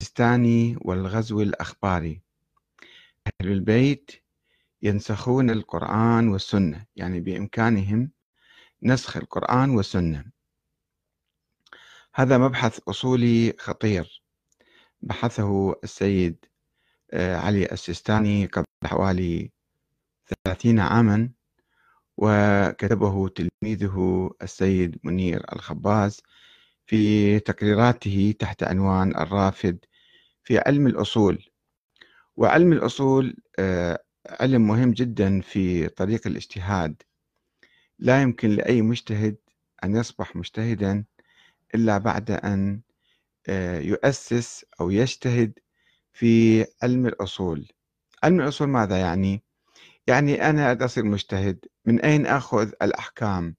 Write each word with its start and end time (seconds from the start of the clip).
السيستاني 0.00 0.76
والغزو 0.80 1.40
الأخباري. 1.42 2.20
أهل 3.26 3.52
البيت 3.52 4.10
ينسخون 4.82 5.50
القرآن 5.50 6.28
والسنة 6.28 6.86
يعني 6.96 7.20
بإمكانهم 7.20 8.10
نسخ 8.82 9.16
القرآن 9.16 9.70
والسنة. 9.70 10.24
هذا 12.14 12.38
مبحث 12.38 12.80
أصولي 12.88 13.54
خطير 13.58 14.22
بحثه 15.02 15.74
السيد 15.84 16.44
آه، 17.10 17.36
علي 17.36 17.72
السيستاني 17.72 18.46
قبل 18.46 18.64
حوالي 18.84 19.50
ثلاثين 20.44 20.80
عاما 20.80 21.30
وكتبه 22.16 23.28
تلميذه 23.28 24.30
السيد 24.42 24.98
منير 25.04 25.44
الخباز 25.52 26.22
في 26.86 27.40
تقريراته 27.40 28.34
تحت 28.38 28.62
عنوان 28.62 29.16
الرافد 29.16 29.84
في 30.48 30.58
علم 30.58 30.86
الأصول 30.86 31.44
وعلم 32.36 32.72
الأصول 32.72 33.36
آه، 33.58 34.04
علم 34.26 34.66
مهم 34.68 34.92
جدا 34.92 35.40
في 35.40 35.88
طريق 35.88 36.26
الاجتهاد 36.26 37.02
لا 37.98 38.22
يمكن 38.22 38.50
لأي 38.50 38.82
مجتهد 38.82 39.36
أن 39.84 39.96
يصبح 39.96 40.36
مجتهدا 40.36 41.04
إلا 41.74 41.98
بعد 41.98 42.30
أن 42.30 42.80
آه، 43.48 43.80
يؤسس 43.80 44.64
أو 44.80 44.90
يجتهد 44.90 45.58
في 46.12 46.60
علم 46.82 47.06
الأصول 47.06 47.68
علم 48.22 48.40
الأصول 48.40 48.68
ماذا 48.68 49.00
يعني؟ 49.00 49.42
يعني 50.06 50.50
أنا 50.50 50.84
أصير 50.84 51.04
مجتهد 51.04 51.64
من 51.84 52.00
أين 52.00 52.26
أخذ 52.26 52.72
الأحكام؟ 52.82 53.56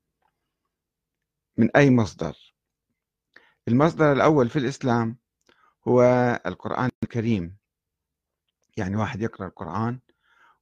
من 1.58 1.70
أي 1.76 1.90
مصدر؟ 1.90 2.54
المصدر 3.68 4.12
الأول 4.12 4.50
في 4.50 4.60
الإسلام 4.60 5.19
هو 5.90 6.04
القرآن 6.46 6.90
الكريم. 7.04 7.58
يعني 8.78 8.96
واحد 8.96 9.22
يقرأ 9.22 9.48
القرآن 9.48 10.00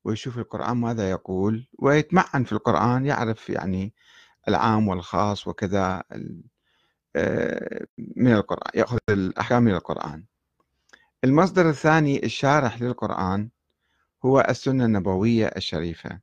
ويشوف 0.04 0.38
القرآن 0.38 0.78
ماذا 0.78 1.10
يقول 1.10 1.68
ويتمعن 1.80 2.44
في 2.44 2.52
القرآن 2.52 3.06
يعرف 3.06 3.50
يعني 3.50 3.94
العام 4.48 4.88
والخاص 4.88 5.48
وكذا 5.48 6.04
آه، 7.16 7.86
من 7.98 8.34
القرآن 8.34 8.72
يأخذ 8.76 8.98
الأحكام 9.10 9.64
من 9.64 9.74
القرآن. 9.74 10.24
المصدر 11.24 11.70
الثاني 11.70 12.26
الشارح 12.26 12.82
للقرآن 12.82 13.50
هو 14.26 14.46
السنة 14.50 14.86
النبوية 14.86 15.48
الشريفة. 15.48 16.20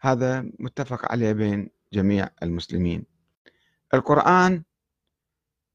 هذا 0.00 0.50
متفق 0.58 1.12
عليه 1.12 1.32
بين 1.32 1.70
جميع 1.92 2.28
المسلمين. 2.42 3.04
القرآن 3.94 4.62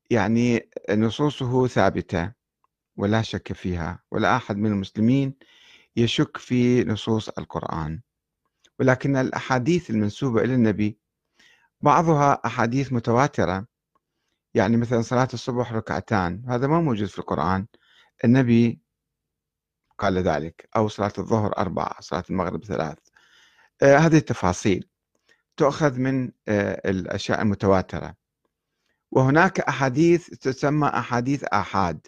يعني 0.09 0.69
نصوصه 0.91 1.67
ثابتة 1.67 2.31
ولا 2.97 3.21
شك 3.21 3.53
فيها 3.53 4.03
ولا 4.11 4.35
أحد 4.35 4.57
من 4.57 4.71
المسلمين 4.71 5.33
يشك 5.95 6.37
في 6.37 6.83
نصوص 6.83 7.29
القرآن. 7.29 8.01
ولكن 8.79 9.15
الأحاديث 9.15 9.89
المنسوبة 9.89 10.41
إلى 10.41 10.53
النبي 10.55 10.99
بعضها 11.81 12.41
أحاديث 12.45 12.93
متواترة. 12.93 13.67
يعني 14.53 14.77
مثلا 14.77 15.01
صلاة 15.01 15.27
الصبح 15.33 15.73
ركعتان 15.73 16.43
هذا 16.47 16.67
ما 16.67 16.81
موجود 16.81 17.07
في 17.07 17.19
القرآن. 17.19 17.67
النبي 18.25 18.81
قال 19.97 20.17
ذلك 20.17 20.69
أو 20.75 20.87
صلاة 20.87 21.13
الظهر 21.17 21.57
أربعة 21.57 22.01
صلاة 22.01 22.23
المغرب 22.29 22.65
ثلاث. 22.65 22.97
آه 23.81 23.97
هذه 23.97 24.17
التفاصيل 24.17 24.89
تؤخذ 25.57 25.99
من 25.99 26.31
آه 26.47 26.89
الأشياء 26.89 27.41
المتواترة. 27.41 28.15
وهناك 29.15 29.59
أحاديث 29.59 30.29
تسمى 30.29 30.87
أحاديث 30.87 31.43
آحاد. 31.43 32.07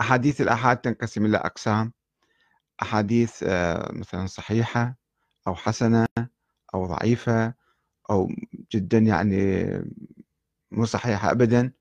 أحاديث 0.00 0.40
الآحاد 0.40 0.76
تنقسم 0.76 1.26
إلى 1.26 1.36
أقسام. 1.36 1.92
أحاديث 2.82 3.42
آه، 3.42 3.92
مثلا 3.92 4.26
صحيحة 4.26 4.96
أو 5.46 5.54
حسنة 5.54 6.06
أو 6.74 6.86
ضعيفة 6.86 7.54
أو 8.10 8.28
جدا 8.74 8.98
يعني 8.98 9.64
مو 10.70 10.84
صحيحة 10.84 11.30
أبدا. 11.30 11.72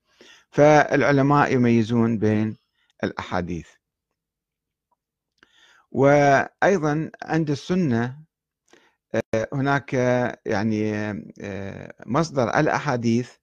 فالعلماء 0.52 1.54
يميزون 1.54 2.18
بين 2.18 2.58
الأحاديث. 3.04 3.68
وأيضا 5.92 7.12
عند 7.24 7.50
السنة 7.50 8.24
آه، 9.16 9.48
هناك 9.54 9.94
يعني 10.46 10.94
آه، 11.42 11.94
مصدر 12.06 12.60
الأحاديث 12.60 13.43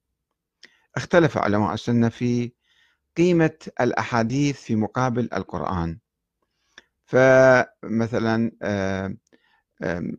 اختلف 0.95 1.37
علماء 1.37 1.73
السنة 1.73 2.09
في 2.09 2.51
قيمة 3.17 3.57
الأحاديث 3.81 4.61
في 4.61 4.75
مقابل 4.75 5.29
القرآن. 5.33 5.99
فمثلا 7.05 8.51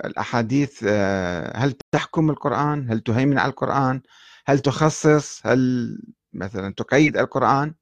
الأحاديث 0.05 0.85
آه، 0.89 1.57
هل 1.57 1.75
تحكم 1.93 2.31
القرآن؟ 2.31 2.91
هل 2.91 3.01
تهيمن 3.01 3.39
على 3.39 3.51
القرآن؟ 3.51 4.03
هل 4.47 4.59
تخصص؟ 4.61 5.47
هل 5.47 5.99
مثلا 6.33 6.75
تقيد 6.75 7.17
القرآن؟ 7.17 7.75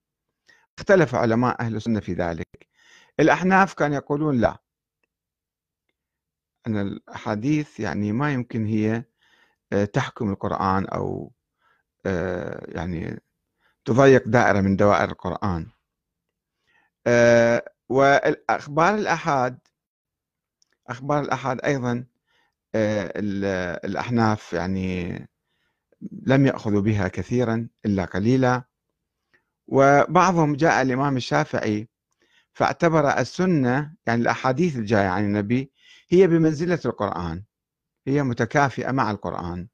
اختلف 0.78 1.14
علماء 1.14 1.60
أهل 1.60 1.76
السنة 1.76 2.00
في 2.00 2.12
ذلك. 2.12 2.68
الأحناف 3.20 3.74
كانوا 3.74 3.96
يقولون 3.96 4.40
لا. 4.40 4.58
أن 6.66 6.76
الأحاديث 6.76 7.80
يعني 7.80 8.12
ما 8.12 8.32
يمكن 8.32 8.66
هي 8.66 9.04
آه، 9.72 9.84
تحكم 9.84 10.30
القرآن 10.30 10.86
أو 10.86 11.26
آه، 11.26 11.39
يعني 12.68 13.22
تضيق 13.84 14.28
دائرة 14.28 14.60
من 14.60 14.76
دوائر 14.76 15.10
القرآن. 15.10 15.66
وأخبار 17.88 18.94
الأحاد 18.94 19.58
أخبار 20.88 21.20
الأحاد 21.20 21.60
أيضا 21.64 22.04
آه، 22.74 23.12
الأحناف 23.84 24.52
يعني 24.52 25.18
لم 26.26 26.46
يأخذوا 26.46 26.80
بها 26.80 27.08
كثيرا 27.08 27.68
إلا 27.86 28.04
قليلا. 28.04 28.62
وبعضهم 29.66 30.56
جاء 30.56 30.82
الإمام 30.82 31.16
الشافعي 31.16 31.88
فاعتبر 32.52 33.18
السنة 33.18 33.94
يعني 34.06 34.22
الأحاديث 34.22 34.76
الجاية 34.76 35.08
عن 35.08 35.24
النبي 35.24 35.72
هي 36.08 36.26
بمنزلة 36.26 36.80
القرآن 36.84 37.44
هي 38.06 38.22
متكافئة 38.22 38.90
مع 38.90 39.10
القرآن. 39.10 39.68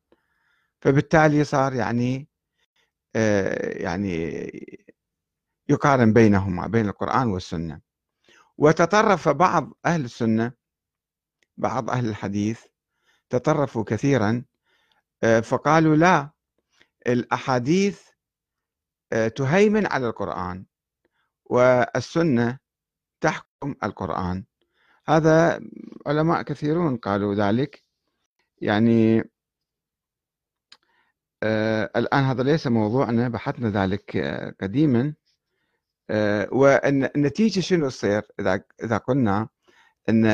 فبالتالي 0.81 1.45
صار 1.45 1.75
يعني 1.75 2.29
آه، 3.17 3.79
يعني 3.83 4.17
يقارن 5.69 6.13
بينهما 6.13 6.67
بين 6.67 6.89
القرآن 6.89 7.29
والسنة. 7.29 7.81
وتطرف 8.59 9.29
بعض 9.29 9.73
أهل 9.87 10.05
السنة 10.05 10.53
بعض 11.57 11.91
أهل 11.91 12.09
الحديث 12.09 12.61
تطرفوا 13.31 13.85
كثيرا 13.85 14.45
آه، 15.23 15.41
فقالوا 15.41 15.97
لا 15.97 16.31
الأحاديث 17.07 18.03
آه، 19.13 19.29
تهيمن 19.29 19.87
على 19.87 20.07
القرآن 20.07 20.67
والسنة 21.45 22.59
تحكم 23.21 23.75
القرآن. 23.85 24.45
هذا 25.09 25.61
علماء 26.07 26.43
كثيرون 26.43 26.97
قالوا 26.97 27.35
ذلك. 27.35 27.83
يعني 28.59 29.31
الآن 31.43 32.25
هذا 32.25 32.43
ليس 32.43 32.67
موضوعنا 32.67 33.29
بحثنا 33.29 33.71
ذلك 33.71 34.17
آه 34.17 34.55
قديما. 34.61 35.15
آه 36.11 36.49
والنتيجة 36.53 37.61
شنو 37.61 37.89
تصير؟ 37.89 38.23
إذا 38.41 38.65
إذا 38.85 38.97
قلنا 38.97 39.49
أن 40.09 40.27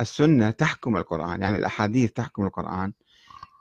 السنة 0.00 0.50
تحكم 0.50 0.96
القرآن 0.96 1.42
يعني 1.42 1.56
الأحاديث 1.56 2.12
تحكم 2.12 2.44
القرآن. 2.46 2.92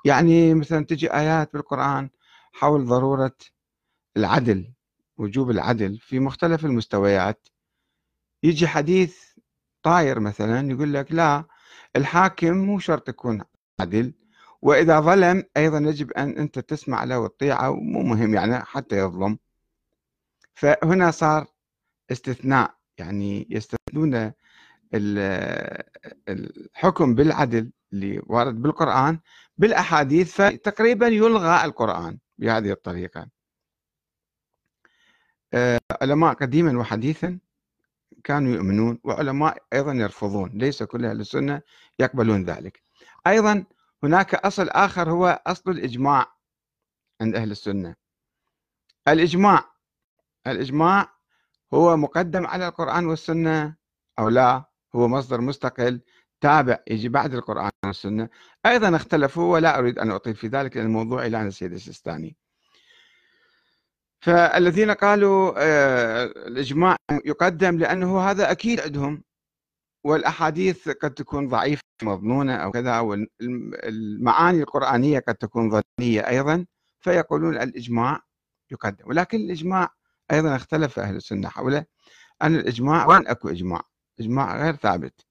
يعني 0.06 0.53
مثلا 0.53 0.86
تجي 0.86 1.14
آيات 1.14 1.53
بالقرآن 1.53 2.09
حول 2.53 2.86
ضرورة 2.86 3.36
العدل 4.18 4.74
وجوب 5.18 5.52
العدل 5.52 6.00
في 6.00 6.20
مختلف 6.20 6.66
المستويات. 6.66 7.47
يجي 8.44 8.67
حديث 8.67 9.17
طاير 9.84 10.20
مثلا 10.20 10.72
يقول 10.72 10.94
لك 10.94 11.12
لا 11.12 11.46
الحاكم 11.96 12.53
مو 12.58 12.79
شرط 12.79 13.09
يكون 13.09 13.41
عدل. 13.79 14.14
وإذا 14.64 15.00
ظلم 15.00 15.44
أيضا 15.58 15.78
يجب 15.78 16.12
أن 16.12 16.38
أنت 16.38 16.60
تسمع 16.60 17.04
له 17.04 17.20
وتطيعه 17.20 17.74
مو 17.74 18.04
مهم 18.04 18.34
يعني 18.34 18.60
حتى 18.60 18.98
يظلم. 18.98 19.38
فهنا 20.54 21.12
صار 21.12 21.48
استثناء 22.12 22.76
يعني 22.98 23.48
يستثنون 23.50 24.32
الحكم 26.30 27.16
بالعدل 27.16 27.72
اللي 27.94 28.22
وارد 28.26 28.62
بالقرآن 28.62 29.20
بالأحاديث 29.58 30.42
فتقريبا 30.42 31.08
يلغى 31.08 31.66
القرآن 31.66 32.18
بهذه 32.38 32.72
الطريقة. 32.72 33.28
آه، 35.54 35.80
علماء 36.02 36.34
قديما 36.34 36.80
وحديثا 36.80 37.40
كانوا 38.24 38.54
يؤمنون 38.54 39.00
وعلماء 39.04 39.58
أيضا 39.74 39.94
يرفضون 39.94 40.50
ليس 40.54 40.84
كل 40.84 41.06
أهل 41.06 41.20
السنة 41.20 41.62
يقبلون 42.00 42.44
ذلك. 42.44 42.84
أيضا 43.28 43.66
هناك 44.03 44.35
أصل 44.35 44.70
آخر 44.70 45.09
هو 45.09 45.41
أصل 45.47 45.72
الإجماع 45.72 46.34
عند 47.22 47.35
أهل 47.35 47.52
السنة. 47.52 47.96
الإجماع 49.08 49.73
الإجماع 50.47 51.14
هو 51.73 51.97
مقدم 51.97 52.47
على 52.47 52.67
القرآن 52.67 53.05
والسنة 53.05 53.76
أو 54.20 54.29
لا؟ 54.29 54.64
هو 54.96 55.08
مصدر 55.08 55.41
مستقل 55.41 56.02
تابع 56.41 56.79
يجي 56.88 57.09
بعد 57.09 57.34
القرآن 57.34 57.72
والسنة. 57.85 58.29
أيضا 58.66 58.96
اختلفوا 58.96 59.53
ولا 59.53 59.79
أريد 59.79 60.00
أن 60.00 60.11
أطيل 60.11 60.35
في 60.35 60.47
ذلك 60.47 60.78
لأن 60.78 60.85
الموضوع 60.85 61.26
إلى 61.26 61.41
السيد 61.41 61.73
السيستاني. 61.73 62.35
فالذين 64.22 64.91
قالوا 64.91 65.53
آه، 65.58 66.26
الإجماع 66.26 66.97
يقدم 67.26 67.78
لأنه 67.78 68.20
هذا 68.29 68.52
أكيد 68.52 68.79
عندهم. 68.79 69.23
والأحاديث 70.03 70.90
قد 70.90 71.14
تكون 71.14 71.47
ضعيفة 71.47 71.84
مظنونة 72.03 72.55
أو 72.55 72.72
كذا 72.72 73.00
والمعاني 73.00 74.61
القرآنية 74.61 75.20
قد 75.20 75.35
تكون 75.35 75.82
ظنية 76.00 76.28
أيضا 76.28 76.66
فيقولون 77.00 77.58
الإجماع 77.58 78.22
يقدم. 78.72 79.08
ولكن 79.08 79.38
الإجماع 79.38 79.90
أيضا 80.32 80.55
اختلف 80.55 81.00
أهل 81.00 81.16
السنة 81.16 81.50
حوله. 81.50 81.85
أن 82.41 82.55
الإجماع 82.55 83.08
وين 83.08 83.28
أكو 83.28 83.50
إجماع؟ 83.50 83.82
إجماع 84.20 84.64
غير 84.64 84.76
ثابت. 84.76 85.26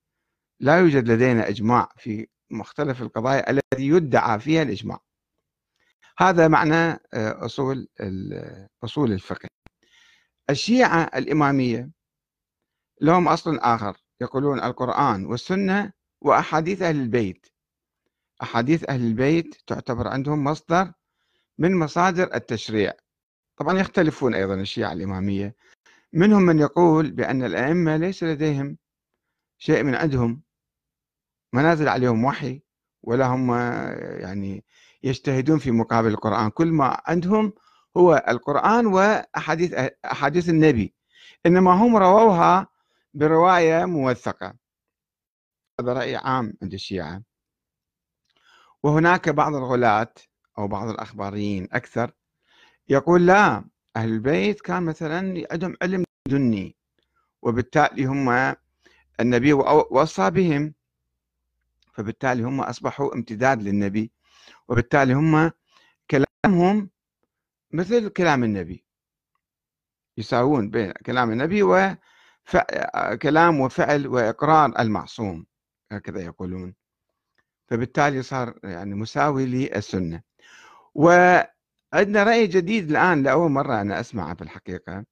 لا 0.61 0.79
يوجد 0.79 1.09
لدينا 1.09 1.49
إجماع 1.49 1.89
في 1.97 2.27
مختلف 2.51 3.03
القضايا 3.03 3.51
التي 3.51 3.89
يدعى 3.89 4.41
فيها 4.41 4.63
الإجماع. 4.63 4.99
هذا 6.19 6.49
معنى 6.49 6.75
آه، 6.75 7.45
أصول 7.45 7.89
أصول 8.85 9.13
الفقه. 9.13 9.49
الشيعة 10.51 11.03
الإمامية 11.03 11.91
لهم 13.01 13.29
أصل 13.29 13.59
آخر. 13.59 14.02
يقولون 14.23 14.61
القرآن 14.61 15.27
والسنة 15.27 15.93
وأحاديث 16.21 16.83
أهل 16.83 16.97
البيت. 16.97 17.47
أحاديث 18.43 18.85
أهل 18.89 19.01
البيت 19.01 19.57
تعتبر 19.67 20.09
عندهم 20.09 20.45
مصدر 20.45 20.93
من 21.59 21.79
مصادر 21.79 22.35
التشريع. 22.35 22.93
طبعا 23.57 23.79
يختلفون 23.79 24.35
أيضا 24.35 24.55
الشيعة 24.55 24.93
الإمامية. 24.93 25.57
منهم 26.13 26.43
من 26.43 26.59
يقول 26.59 27.11
بأن 27.11 27.45
الأئمة 27.45 27.97
ليس 27.97 28.25
لديهم 28.25 28.79
شيء 29.59 29.83
من 29.83 29.95
عندهم. 29.95 30.43
ما 31.53 31.63
نازل 31.63 31.89
عليهم 31.89 32.25
وحي 32.25 32.63
ولا 33.03 33.27
هم 33.27 33.55
يعني 34.21 34.65
يجتهدون 35.03 35.59
في 35.59 35.71
مقابل 35.71 36.09
القرآن. 36.09 36.51
كل 36.51 36.73
ما 36.73 37.01
عندهم 37.07 37.53
هو 37.97 38.25
القرآن 38.29 38.87
وأحاديث 38.87 39.75
أحاديث 40.05 40.49
النبي. 40.49 40.95
إنما 41.47 41.71
هم 41.71 41.97
رووها 41.97 42.72
برواية 43.15 43.85
موثقة 43.85 44.55
هذا 45.81 45.93
رأي 45.93 46.17
عام 46.17 46.55
عند 46.63 46.73
الشيعة. 46.73 47.23
وهناك 48.83 49.29
بعض 49.29 49.55
الغلاة 49.55 50.15
أو 50.59 50.69
بعض 50.69 50.89
الأخباريين 50.89 51.69
أكثر 51.73 52.13
يقول 52.89 53.27
لا 53.27 53.65
أهل 53.97 54.09
البيت 54.09 54.61
كان 54.61 54.83
مثلا 54.83 55.47
عندهم 55.51 55.77
علم 55.83 56.05
دني 56.29 56.77
وبالتالي 57.43 58.05
هم 58.05 58.55
النبي 59.21 59.53
وصى 59.91 60.31
بهم. 60.31 60.75
فبالتالي 61.95 62.43
هم 62.43 62.61
أصبحوا 62.61 63.15
امتداد 63.15 63.63
للنبي 63.63 64.13
وبالتالي 64.69 65.13
هم 65.15 65.51
كلامهم 66.11 66.91
مثل 67.73 68.09
كلام 68.09 68.45
النبي. 68.45 68.85
يساوون 70.19 70.71
بين 70.71 70.93
كلام 70.93 71.31
النبي 71.31 71.63
وكلام 72.55 73.61
وفعل 73.61 74.07
وإقرار 74.07 74.81
المعصوم 74.81 75.47
هكذا 75.93 76.21
يقولون. 76.21 76.75
فبالتالي 77.69 78.23
صار 78.23 78.59
يعني 78.65 78.95
مساوي 78.95 79.47
للسنة. 79.47 80.23
وعندنا 80.95 82.25
رأي 82.25 82.47
جديد 82.47 82.91
الآن 82.91 83.23
لأول 83.23 83.51
مرة 83.51 83.81
أنا 83.81 84.01
أسمعه 84.01 84.35
في 84.35 84.43
الحقيقة 84.43 85.05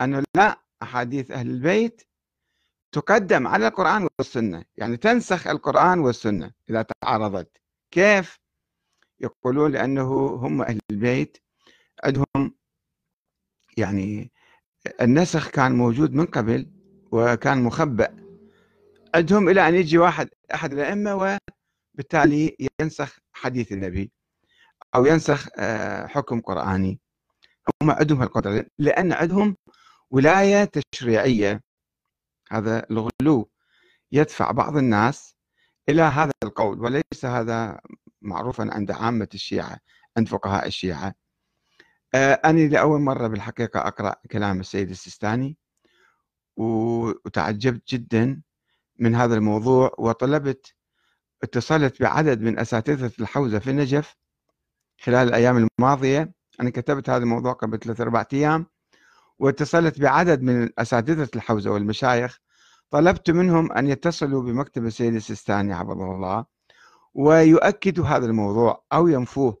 أنه 0.00 0.22
لا 0.36 0.60
أحاديث 0.82 1.30
أهل 1.30 1.50
البيت 1.50 2.02
تقدم 2.92 3.46
على 3.46 3.68
القرآن 3.68 4.08
والسنة. 4.18 4.64
يعني 4.76 4.96
تنسخ 4.96 5.46
القرآن 5.46 5.98
والسنة 5.98 6.52
إذا 6.70 6.82
تعارضت 6.82 7.56
كيف؟ 7.90 8.38
يقولون 9.20 9.72
لأنه 9.72 10.26
هم 10.26 10.62
أهل 10.62 10.80
البيت 10.90 11.38
عندهم 12.04 12.54
يعني 13.76 14.32
النسخ 15.00 15.50
كان 15.50 15.72
موجود 15.72 16.12
من 16.14 16.26
قبل 16.26 16.66
وكان 17.12 17.62
مخبأ. 17.62 18.16
عندهم 19.14 19.48
إلى 19.48 19.68
أن 19.68 19.74
يجي 19.74 19.98
واحد 19.98 20.28
أحد 20.54 20.72
الأئمة 20.72 21.38
وبالتالي 21.94 22.56
ينسخ 22.80 23.18
حديث 23.32 23.72
النبي 23.72 24.12
أو 24.94 25.06
ينسخ 25.06 25.48
آه، 25.58 26.06
حكم 26.06 26.40
قرآني. 26.40 27.00
هم 27.82 27.90
عندهم 27.90 28.22
القدرة 28.22 28.66
لأن 28.78 29.12
عندهم 29.12 29.56
ولاية 30.10 30.70
تشريعية. 30.92 31.60
هذا 32.52 32.86
الغلو 32.90 33.50
يدفع 34.12 34.50
بعض 34.50 34.76
الناس 34.76 35.36
إلى 35.88 36.02
هذا 36.02 36.32
القول. 36.44 36.80
وليس 36.80 37.24
هذا 37.24 37.80
معروفا 38.22 38.68
عند 38.72 38.90
عامة 38.90 39.28
الشيعة 39.34 39.78
عند 40.16 40.28
فقهاء 40.28 40.66
الشيعة. 40.66 41.14
أنا 42.14 42.60
لأول 42.60 43.00
مرة 43.00 43.26
بالحقيقة 43.26 43.80
أقرأ 43.80 44.14
كلام 44.30 44.60
السيد 44.60 44.90
السيستاني 44.90 45.56
وتعجبت 46.56 47.88
جدا 47.88 48.42
من 48.98 49.14
هذا 49.14 49.34
الموضوع 49.34 49.94
وطلبت 49.98 50.74
اتصلت 51.42 52.02
بعدد 52.02 52.40
من 52.40 52.58
أساتذة 52.58 53.12
الحوزة 53.20 53.58
في 53.58 53.70
النجف 53.70 54.16
خلال 55.00 55.28
الأيام 55.28 55.68
الماضية. 55.78 56.32
أنا 56.60 56.70
كتبت 56.70 57.10
هذا 57.10 57.22
الموضوع 57.22 57.52
قبل 57.52 57.78
ثلاثة 57.78 58.02
أربعة 58.04 58.28
أيام 58.32 58.66
واتصلت 59.38 60.00
بعدد 60.00 60.42
من 60.42 60.70
أساتذة 60.78 61.28
الحوزة 61.36 61.70
والمشايخ. 61.70 62.38
طلبت 62.90 63.30
منهم 63.30 63.72
أن 63.72 63.86
يتصلوا 63.86 64.42
بمكتب 64.42 64.86
السيد 64.86 65.14
السيستاني 65.14 65.74
حفظه 65.74 66.14
الله 66.14 66.44
ويؤكدوا 67.14 68.06
هذا 68.06 68.26
الموضوع 68.26 68.84
أو 68.92 69.08
ينفوه 69.08 69.58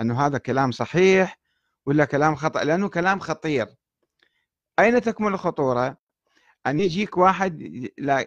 أنه 0.00 0.26
هذا 0.26 0.38
كلام 0.38 0.70
صحيح 0.70 1.41
ولا 1.86 2.04
كلام 2.04 2.34
خطأ؟ 2.34 2.64
لأنه 2.64 2.88
كلام 2.88 3.18
خطير. 3.20 3.66
أين 4.78 5.00
تكمن 5.00 5.34
الخطورة؟ 5.34 5.96
أن 6.66 6.80
يجيك 6.80 7.16
واحد 7.16 7.62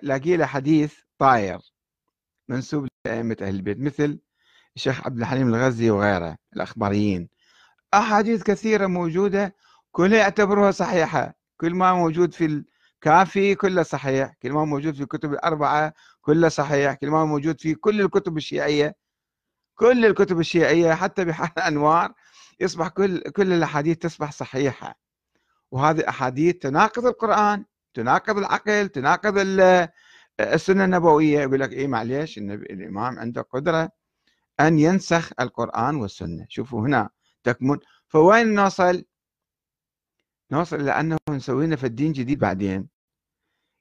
لاقي 0.02 0.38
له 0.38 0.46
حديث 0.46 1.00
طاير 1.18 1.60
منسوب 2.50 2.88
لأئمة 3.06 3.38
أهل 3.42 3.56
البيت 3.56 3.80
مثل 3.80 4.19
الشيخ 4.75 5.06
عبد 5.06 5.19
الحليم 5.19 5.48
الغزي 5.48 5.90
وغيره 5.90 6.38
الأخباريين. 6.56 7.30
أحاديث 7.94 8.44
كثيرة 8.44 8.88
موجودة 8.88 9.56
كلها 9.92 10.18
يعتبروها 10.19 10.72
صحيحة. 10.72 11.34
كل 11.57 11.74
ما 11.74 11.94
موجود 11.94 12.34
في 12.34 12.64
الكافي 13.04 13.56
كله 13.56 13.83
صحيح 13.83 14.33
كل 14.42 14.52
ما 14.52 14.66
موجود 14.66 14.95
في 14.95 15.04
الكتب 15.04 15.33
الأربعة 15.33 15.94
كله 16.21 16.50
صحيح 16.50 16.94
كل 16.94 17.07
ما 17.07 17.26
موجود 17.26 17.62
في 17.62 17.76
كل 17.76 18.02
الكتب 18.02 18.38
الشيعية. 18.38 18.95
كل 19.76 20.06
الكتب 20.06 20.40
الشيعية 20.40 20.94
حتى 20.94 21.26
بحال 21.26 21.50
الأنوار 21.57 22.14
يصبح 22.59 22.88
كل 22.88 23.19
كل 23.19 23.54
الأحاديث 23.54 23.97
تصبح 23.97 24.31
صحيحة. 24.31 25.00
وهذه 25.71 26.09
أحاديث 26.09 26.56
تناقض 26.56 27.06
القرآن 27.06 27.66
تناقض 27.94 28.38
العقل 28.38 28.90
تناقض 28.90 29.33
السنة 30.40 30.85
النبوية. 30.85 31.40
يقول 31.40 31.59
لك 31.59 31.74
إيه 31.74 31.88
معليش 31.88 32.38
النبي 32.38 32.66
الإمام 32.66 33.19
عنده 33.19 33.42
قدرة 33.42 33.90
أن 34.59 34.80
ينسخ 34.80 35.31
القرآن 35.40 35.95
والسنة. 35.95 36.45
شوفوا 36.50 36.81
هنا 36.81 37.09
تكمن. 37.44 37.78
فوين 38.07 38.54
نوصل 38.56 39.04
نوصل 40.52 40.81
إلى 40.81 40.92
أنه 40.92 41.18
نسوي 41.30 41.66
لنا 41.66 41.76
في 41.76 41.85
الدين 41.85 42.12
جديد 42.12 42.40
بعدين. 42.40 42.88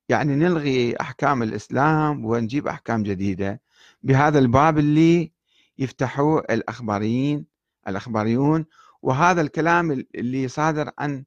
يعني 0.09 0.37
نلغي 0.37 0.97
أحكام 1.01 1.43
الإسلام 1.43 2.25
ونجيب 2.25 2.69
أحكام 2.69 3.03
جديدة. 3.03 3.61
بهذا 4.03 4.39
الباب 4.39 4.79
اللي 4.79 5.33
يفتحوه 5.79 6.41
الأخباريين 6.41 7.54
الأخباريون 7.89 8.67
وهذا 9.03 9.41
الكلام 9.41 9.91
اللي 10.15 10.49
صادر 10.49 10.91
عن 10.99 11.25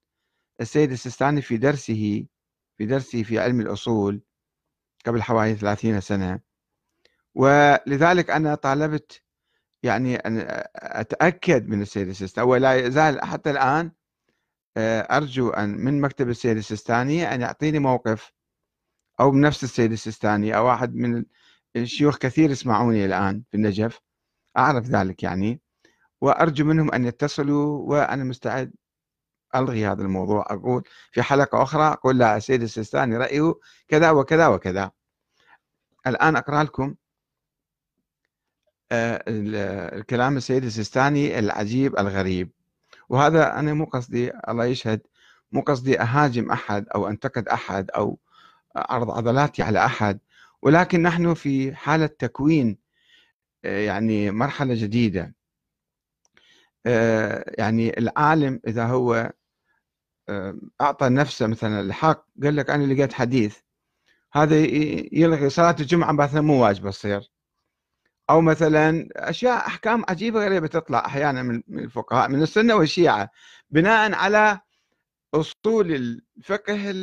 السيد 0.61 0.91
السيستاني 0.91 1.41
في 1.41 1.57
درسه 1.57 2.25
في 2.77 2.85
درسه 2.85 3.23
في 3.23 3.39
علم 3.39 3.61
الأصول 3.61 4.21
قبل 5.05 5.23
حوالي 5.23 5.55
30 5.55 6.01
سنة. 6.01 6.39
ولذلك 7.35 8.29
أنا 8.29 8.55
طالبت 8.55 9.21
يعني 9.83 10.15
أن 10.15 10.45
أتأكد 10.75 11.67
من 11.67 11.81
السيد 11.81 12.07
السيستاني. 12.07 12.47
ولا 12.47 12.75
يزال 12.75 13.25
حتى 13.25 13.51
الآن 13.51 13.91
آه، 14.77 15.01
أرجو 15.01 15.49
أن 15.49 15.69
من 15.69 16.01
مكتب 16.01 16.29
السيد 16.29 16.57
السيستاني 16.57 17.33
أن 17.33 17.41
يعطيني 17.41 17.79
موقف 17.79 18.33
أو 19.19 19.31
بنفس 19.31 19.63
السيد 19.63 19.91
السيستاني 19.91 20.57
أو 20.57 20.65
واحد 20.65 20.95
من 20.95 21.25
الشيوخ 21.75 22.17
كثير 22.17 22.51
يسمعوني 22.51 23.05
الآن 23.05 23.43
في 23.51 23.57
النجف. 23.57 24.01
أعرف 24.57 24.85
ذلك 24.85 25.23
يعني. 25.23 25.61
وأرجو 26.21 26.65
منهم 26.65 26.91
أن 26.91 27.05
يتصلوا 27.05 27.89
وأنا 27.89 28.23
مستعد 28.23 28.73
ألغي 29.55 29.87
هذا 29.87 30.01
الموضوع. 30.01 30.45
أقول 30.49 30.83
في 31.11 31.21
حلقة 31.21 31.63
أخرى 31.63 31.83
أقول 31.83 32.17
لا 32.17 32.37
السيد 32.37 32.61
السيستاني 32.61 33.17
رأيه 33.17 33.53
كذا 33.87 34.11
وكذا 34.11 34.47
وكذا. 34.47 34.91
الآن 36.07 36.35
أقرأ 36.35 36.63
لكم 36.63 36.95
آه، 38.91 39.23
الكلام 39.27 40.37
السيد 40.37 40.63
السيستاني 40.63 41.39
العجيب 41.39 41.99
الغريب. 41.99 42.51
وهذا 43.09 43.59
أنا 43.59 43.73
مو 43.73 43.85
قصدي 43.85 44.31
الله 44.49 44.65
يشهد 44.65 45.01
مو 45.51 45.61
قصدي 45.61 46.01
أهاجم 46.01 46.51
أحد 46.51 46.85
أو 46.95 47.07
أنتقد 47.07 47.47
أحد 47.47 47.91
أو 47.91 48.19
أعرض 48.77 49.11
عضلاتي 49.11 49.63
على 49.63 49.85
أحد. 49.85 50.19
ولكن 50.61 51.01
نحن 51.01 51.33
في 51.33 51.75
حالة 51.75 52.05
تكوين 52.07 52.77
آه، 53.65 53.79
يعني 53.79 54.31
مرحلة 54.31 54.75
جديدة. 54.75 55.36
يعني 57.57 57.99
العالم 57.99 58.59
إذا 58.67 58.85
هو 58.85 59.31
آه، 60.29 60.57
أعطى 60.81 61.09
نفسه 61.09 61.47
مثلا 61.47 61.81
الحق 61.81 62.25
قال 62.43 62.55
لك 62.55 62.69
أنا 62.69 62.93
لقيت 62.93 63.13
حديث 63.13 63.57
هذا 64.33 64.55
يلغي 65.11 65.49
صلاة 65.49 65.75
الجمعة 65.79 66.11
مثلا 66.11 66.41
مو 66.41 66.63
واجبة 66.63 66.91
تصير 66.91 67.31
أو 68.29 68.41
مثلا 68.41 69.09
أشياء 69.15 69.67
أحكام 69.67 70.05
عجيبة 70.09 70.45
غريبة 70.45 70.67
تطلع 70.67 71.05
أحيانا 71.05 71.43
من 71.43 71.63
الفقهاء 71.69 72.29
من 72.29 72.41
السنة 72.41 72.75
والشيعة 72.75 73.31
بناء 73.69 74.13
على 74.13 74.59
أصول 75.33 75.91
الفقه 76.37 76.93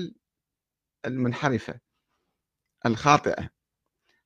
المنحرفة 1.07 1.81
الخاطئة. 2.87 3.51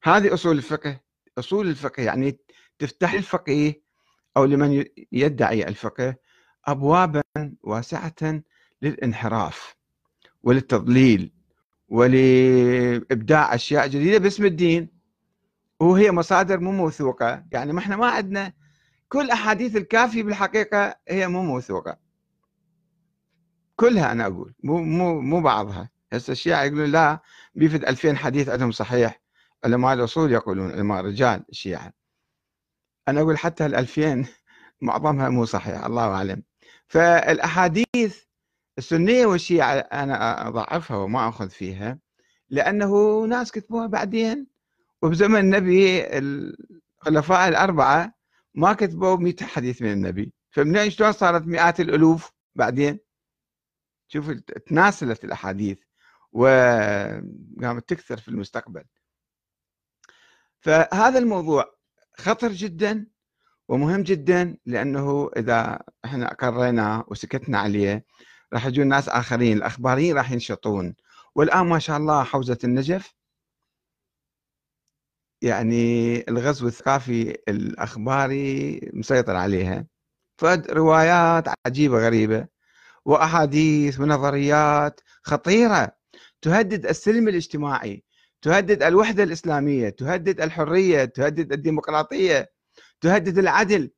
هذه 0.02 0.34
أصول 0.34 0.56
الفقه. 0.56 1.00
أصول 1.38 1.68
الفقه 1.68 2.02
يعني 2.02 2.38
تفتح 2.78 3.12
الفقيه 3.12 3.87
أو 4.38 4.44
لمن 4.44 4.84
يدعي 5.12 5.68
الفقه 5.68 6.14
أبوابا 6.66 7.22
واسعة 7.62 8.42
للانحراف 8.82 9.76
وللتضليل 10.42 11.32
ولإبداع 11.88 13.54
أشياء 13.54 13.86
جديدة 13.88 14.18
باسم 14.18 14.44
الدين. 14.44 14.88
وهي 15.80 16.10
مصادر 16.10 16.60
مو 16.60 16.72
موثوقة. 16.72 17.44
يعني 17.52 17.72
ما 17.72 17.78
إحنا 17.78 17.96
ما 17.96 18.06
عندنا 18.06 18.52
كل 19.08 19.30
أحاديث 19.30 19.76
الكافي 19.76 20.22
بالحقيقة 20.22 20.94
هي 21.08 21.28
مو 21.28 21.42
موثوقة. 21.42 21.98
كلها 23.76 24.12
أنا 24.12 24.26
أقول 24.26 24.54
مو 24.64 24.82
مو 24.82 25.20
مو 25.20 25.40
بعضها. 25.40 25.90
هسه 26.12 26.30
الشيعة 26.32 26.62
يقولون 26.64 26.90
لا 26.90 27.22
بيفد 27.54 27.84
2000 27.84 28.16
حديث 28.16 28.48
عندهم 28.48 28.70
صحيح. 28.70 29.20
علماء 29.64 29.94
الأصول 29.94 30.32
يقولون 30.32 30.70
علماء 30.70 31.00
الرجال 31.00 31.44
الشيعة. 31.50 31.97
أنا 33.08 33.20
أقول 33.20 33.38
حتى 33.38 33.66
ال 33.66 33.74
2000 33.74 34.26
معظمها 34.80 35.28
مو 35.28 35.44
صحيح 35.44 35.84
الله 35.84 36.02
أعلم. 36.14 36.42
فالأحاديث 36.88 38.22
السنية 38.78 39.26
والشيعة 39.26 39.72
أنا 39.74 40.48
أضعفها 40.48 40.96
وما 40.96 41.28
أخذ 41.28 41.50
فيها 41.50 41.98
لأنه 42.50 43.22
ناس 43.26 43.52
كتبوها 43.52 43.86
بعدين. 43.86 44.46
وبزمن 45.02 45.40
النبي 45.40 46.04
الخلفاء 46.18 47.48
الأربعة 47.48 48.14
ما 48.54 48.72
كتبوا 48.72 49.16
100 49.16 49.34
حديث 49.42 49.82
من 49.82 49.92
النبي. 49.92 50.32
فمنين 50.50 50.90
شلون 50.90 51.12
صارت 51.12 51.42
مئات 51.42 51.80
الألوف 51.80 52.32
بعدين؟ 52.54 52.98
شوف 54.08 54.30
تناسلت 54.66 55.24
الأحاديث 55.24 55.78
وقامت 56.32 57.88
تكثر 57.88 58.16
في 58.16 58.28
المستقبل. 58.28 58.84
فهذا 60.60 61.18
الموضوع 61.18 61.77
خطر 62.20 62.52
جدا 62.52 63.06
ومهم 63.68 64.02
جدا 64.02 64.56
لأنه 64.66 65.30
إذا 65.36 65.78
إحنا 66.04 66.32
أقرينا 66.32 67.04
وسكتنا 67.08 67.58
عليه 67.58 68.04
راح 68.52 68.66
يجون 68.66 68.88
ناس 68.88 69.08
آخرين 69.08 69.56
الأخباريين 69.56 70.16
راح 70.16 70.30
ينشطون. 70.32 70.94
والآن 71.34 71.66
ما 71.66 71.78
شاء 71.78 71.96
الله 71.96 72.24
حوزة 72.24 72.58
النجف. 72.64 73.14
يعني 75.42 76.18
الغزو 76.28 76.66
الثقافي 76.68 77.36
الأخباري 77.48 78.80
مسيطر 78.92 79.36
عليها. 79.36 79.86
فروايات 80.38 81.44
عجيبة 81.66 81.98
غريبة 82.06 82.46
وأحاديث 83.04 84.00
ونظريات 84.00 85.00
خطيرة 85.22 85.92
تهدد 86.42 86.86
السلم 86.86 87.28
الاجتماعي. 87.28 88.04
تهدد 88.42 88.82
الوحدة 88.82 89.22
الإسلامية 89.22 89.88
تهدد 89.88 90.40
الحرية 90.40 91.04
تهدد 91.04 91.52
الديمقراطية 91.52 92.50
تهدد 93.00 93.38
العدل. 93.38 93.90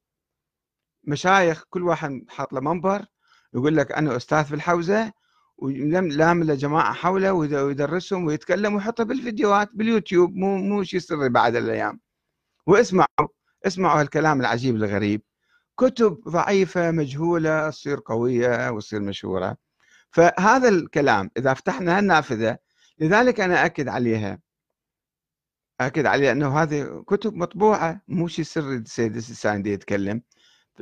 مشايخ 1.05 1.65
كل 1.71 1.83
واحد 1.83 2.25
حاط 2.29 2.53
له 2.53 2.61
منبر 2.61 3.07
يقول 3.55 3.77
لك 3.77 3.93
أنا 3.93 4.17
أستاذ 4.17 4.45
في 4.45 4.55
الحوزة 4.55 5.13
ولام 5.59 6.45
جماعة 6.53 6.93
حوله 6.93 7.33
ويدرسهم 7.33 8.27
ويتكلم 8.27 8.75
ويحطها 8.75 9.05
بالفيديوهات 9.05 9.71
باليوتيوب 9.75 10.35
مو 10.37 10.57
مو 10.57 10.83
شيء 10.83 11.01
سري 11.01 11.29
بعد 11.29 11.57
الأيام. 11.57 12.01
واسمعوا 12.67 13.29
اسمعوا 13.67 14.01
هالكلام 14.01 14.41
العجيب 14.41 14.77
الغريب. 14.77 15.23
كتب 15.79 16.21
ضعيفة 16.29 16.91
مجهولة 16.91 17.71
تصير 17.71 18.01
قوية 18.07 18.71
وتصير 18.71 19.01
مشهورة. 19.01 19.57
فهذا 20.11 20.69
الكلام 20.69 21.31
إذا 21.37 21.55
فتحنا 21.55 21.99
هالنافذة 21.99 22.59
لذلك 23.01 23.41
أنا 23.41 23.65
أكد 23.65 23.89
عليها. 23.89 24.41
أكد 25.81 26.07
عليها 26.07 26.33
أنه 26.33 26.63
هذه 26.63 27.05
كتب 27.07 27.35
مطبوعة 27.35 28.01
مو 28.09 28.29
شيء 28.29 28.45
سري 28.45 28.77
السيد 28.77 29.17
السيستاني 29.17 29.71
يتكلم. 29.71 30.23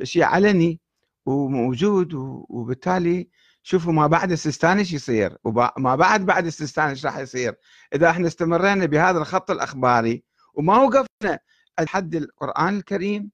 شيء 0.03 0.23
علني 0.23 0.79
وموجود 1.25 2.13
وبالتالي 2.49 3.29
شوفوا 3.63 3.93
ما 3.93 4.07
بعد 4.07 4.31
السيستاني 4.31 4.79
إيش 4.79 4.93
يصير 4.93 5.37
وما 5.43 5.95
بعد 5.95 6.25
بعد 6.25 6.45
السيستاني 6.45 6.89
إيش 6.89 7.05
راح 7.05 7.17
يصير. 7.17 7.55
إذا 7.95 8.09
إحنا 8.09 8.27
استمرينا 8.27 8.85
بهذا 8.85 9.17
الخط 9.19 9.51
الأخباري 9.51 10.23
وما 10.53 10.77
وقفنا 10.77 11.39
لحد 11.79 12.15
القرآن 12.15 12.77
الكريم 12.77 13.31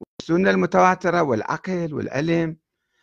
والسنة 0.00 0.50
المتواترة 0.50 1.22
والعقل 1.22 1.94
والعلم 1.94 2.56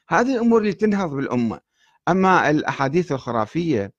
هذه 0.10 0.36
الأمور 0.36 0.62
اللي 0.62 0.74
تنهض 0.74 1.10
بالأمة. 1.10 1.60
أما 2.08 2.50
الأحاديث 2.50 3.12
الخرافية 3.12 3.94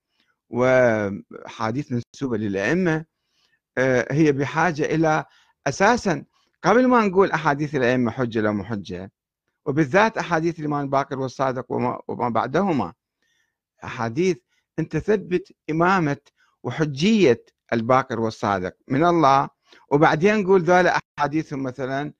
واحاديث 0.50 1.92
منسوبه 1.92 2.36
للأئمة 2.38 3.04
آه، 3.78 4.06
هي 4.12 4.32
بحاجة 4.32 4.82
إلى 4.82 5.24
أساسا 5.66 6.24
قبل 6.62 6.86
ما 6.86 7.06
نقول 7.06 7.30
أحاديث 7.32 7.74
الأئمة 7.74 8.10
حجة 8.10 8.40
لو 8.40 8.64
حجة 8.64 9.12
وبالذات 9.66 10.18
أحاديث 10.18 10.60
الإمام 10.60 10.84
الباقر 10.84 11.18
والصادق 11.18 11.72
وما, 11.72 12.28
بعدهما. 12.28 12.92
أحاديث 13.84 14.36
إن 14.78 14.88
تثبت 14.88 15.52
إمامة 15.70 16.16
وحجية 16.62 17.44
الباقر 17.72 18.20
والصادق 18.20 18.72
من 18.88 19.04
الله 19.04 19.48
وبعدين 19.90 20.36
نقول 20.36 20.62
ذولا 20.62 20.98
احاديثهم 21.18 21.62
مثلا 21.62 22.12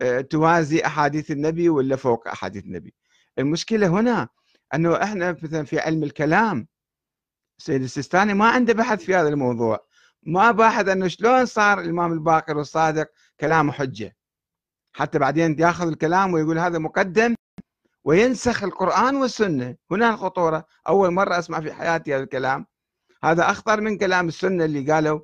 آه، 0.00 0.20
توازي 0.20 0.86
أحاديث 0.86 1.30
النبي 1.30 1.68
ولا 1.68 1.96
فوق 1.96 2.28
أحاديث 2.28 2.64
النبي. 2.64 2.94
المشكلة 3.38 3.86
هنا 3.86 4.28
أنه 4.74 5.02
إحنا 5.02 5.36
مثلا 5.42 5.64
في 5.64 5.78
علم 5.78 6.02
الكلام 6.02 6.68
سيد 7.58 7.82
السيستاني 7.82 8.34
ما 8.34 8.48
عنده 8.48 8.72
بحث 8.72 9.04
في 9.04 9.14
هذا 9.14 9.28
الموضوع. 9.28 9.86
ما 10.22 10.50
باحث 10.50 10.88
أنه 10.88 11.08
شلون 11.08 11.46
صار 11.46 11.80
الإمام 11.80 12.12
الباقر 12.12 12.56
والصادق 12.58 13.10
كلامه 13.40 13.72
حجة. 13.72 14.16
حتى 14.92 15.18
بعدين 15.18 15.60
يأخذ 15.60 15.88
الكلام 15.88 16.32
ويقول 16.34 16.58
هذا 16.58 16.78
مقدم 16.78 17.34
وينسخ 18.04 18.62
القرآن 18.64 19.16
والسنة. 19.16 19.76
هنا 19.90 20.10
الخطورة. 20.10 20.66
أول 20.88 21.10
مرة 21.10 21.38
أسمع 21.38 21.60
في 21.60 21.72
حياتي 21.72 22.14
هذا 22.14 22.22
الكلام. 22.22 22.66
هذا 23.24 23.50
أخطر 23.50 23.80
من 23.80 23.98
كلام 23.98 24.28
السنة 24.28 24.64
اللي 24.64 24.92
قالوا 24.92 25.20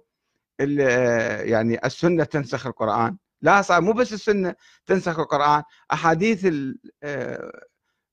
يعني 1.51 1.87
السنة 1.87 2.25
تنسخ 2.25 2.67
القرآن. 2.67 3.17
لا 3.43 3.63
صار 3.63 3.81
مو 3.81 3.93
بس 3.93 4.13
السنة 4.13 4.55
تنسخ 4.87 5.19
القرآن 5.19 5.63
أحاديث 5.93 6.47
آه، 7.03 7.67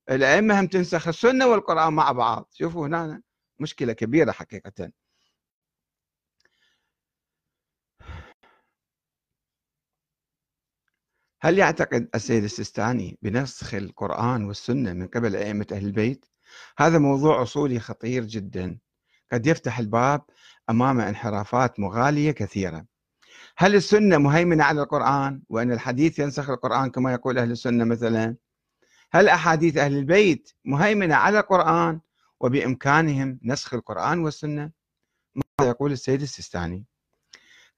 الأئمة 0.09 0.59
هم 0.59 0.67
تنسخ 0.67 1.07
السنة 1.07 1.47
والقرآن 1.47 1.93
مع 1.93 2.11
بعض. 2.11 2.49
شوفوا 2.53 2.87
هنا 2.87 3.21
مشكلة 3.59 3.93
كبيرة 3.93 4.31
حقيقة. 4.31 4.91
هل 11.41 11.57
يعتقد 11.57 12.09
السيد 12.15 12.43
السيستاني 12.43 13.17
بنسخ 13.21 13.73
القرآن 13.73 14.45
والسنة 14.45 14.93
من 14.93 15.07
قبل 15.07 15.35
أئمة 15.35 15.67
أهل 15.71 15.85
البيت؟ 15.85 16.25
هذا 16.77 16.97
موضوع 16.99 17.41
أصولي 17.41 17.79
خطير 17.79 18.23
جدا. 18.25 18.79
قد 19.31 19.47
يفتح 19.47 19.79
الباب 19.79 20.21
أمام 20.69 20.99
انحرافات 20.99 21.79
مغالية 21.79 22.31
كثيرة. 22.31 22.85
هل 23.57 23.75
السنة 23.75 24.17
مهيمنة 24.17 24.63
على 24.63 24.81
القرآن 24.81 25.41
وأن 25.49 25.71
الحديث 25.71 26.19
ينسخ 26.19 26.49
القرآن 26.49 26.89
كما 26.89 27.13
يقول 27.13 27.37
أهل 27.37 27.51
السنة 27.51 27.83
مثلا؟ 27.83 28.35
هل 29.11 29.29
أحاديث 29.29 29.77
أهل 29.77 29.97
البيت 29.97 30.51
مهيمنة 30.65 31.15
على 31.15 31.39
القرآن 31.39 31.99
وبإمكانهم 32.39 33.39
نسخ 33.43 33.73
القرآن 33.73 34.19
والسنة. 34.19 34.71
ماذا 35.35 35.69
يقول 35.69 35.91
السيد 35.91 36.21
السيستاني؟ 36.21 36.85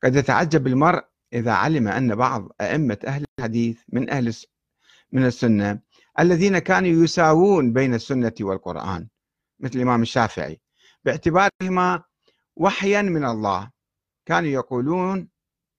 قد 0.03 0.15
يتعجب 0.15 0.67
المرء 0.67 1.03
إذا 1.33 1.51
علم 1.51 1.87
أن 1.87 2.15
بعض 2.15 2.49
أئمة 2.61 2.97
أهل 3.07 3.25
الحديث 3.39 3.81
من 3.89 4.09
أهل 4.09 4.35
من 5.11 5.25
السنة 5.25 5.79
الذين 6.19 6.59
كانوا 6.59 7.03
يساوون 7.03 7.73
بين 7.73 7.93
السنة 7.93 8.33
والقرآن 8.41 9.07
مثل 9.59 9.75
الإمام 9.75 10.01
الشافعي. 10.01 10.61
باعتبارهما 11.05 12.03
وحيا 12.55 13.01
من 13.01 13.25
الله 13.25 13.71
كانوا 14.25 14.49
يقولون 14.49 15.29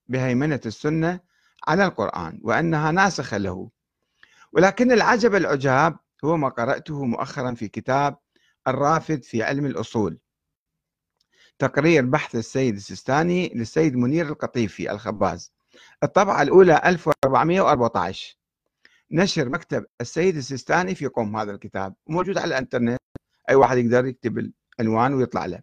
بهيمنة 0.09 0.61
السنة 0.67 1.21
على 1.69 1.85
القرآن 1.85 2.41
وأنها 2.43 2.91
ناسخة 2.91 3.37
له. 3.37 3.71
ولكن 4.53 4.93
العجب 4.93 5.35
العجاب 5.35 5.99
هو 6.25 6.37
ما 6.37 6.49
قرأته 6.49 7.05
مؤخرا 7.05 7.55
في 7.55 7.69
كتاب 7.69 8.19
الرافد 8.69 9.25
في 9.25 9.43
علم 9.43 9.67
الأصول. 9.67 10.19
تقرير 11.59 12.05
بحث 12.07 12.35
السيد 12.37 12.75
السيستاني 12.75 13.49
للسيد 13.55 13.97
منير 13.97 14.27
القطيفي 14.27 14.91
الخباز. 14.91 15.53
الطبعة 16.03 16.43
الأولى 16.43 16.81
1414 16.85 18.37
نشر 19.11 19.49
مكتب 19.49 19.87
السيد 20.01 20.37
السيستاني 20.37 20.95
في 20.95 21.07
قم 21.07 21.37
هذا 21.37 21.53
الكتاب. 21.53 21.95
موجود 22.07 22.39
على 22.39 22.49
الإنترنت. 22.49 22.99
أي 23.51 23.55
واحد 23.55 23.79
يقدر 23.79 24.07
يكتب 24.07 24.53
العنوان 24.81 25.15
ويطلع 25.15 25.47
له. 25.47 25.63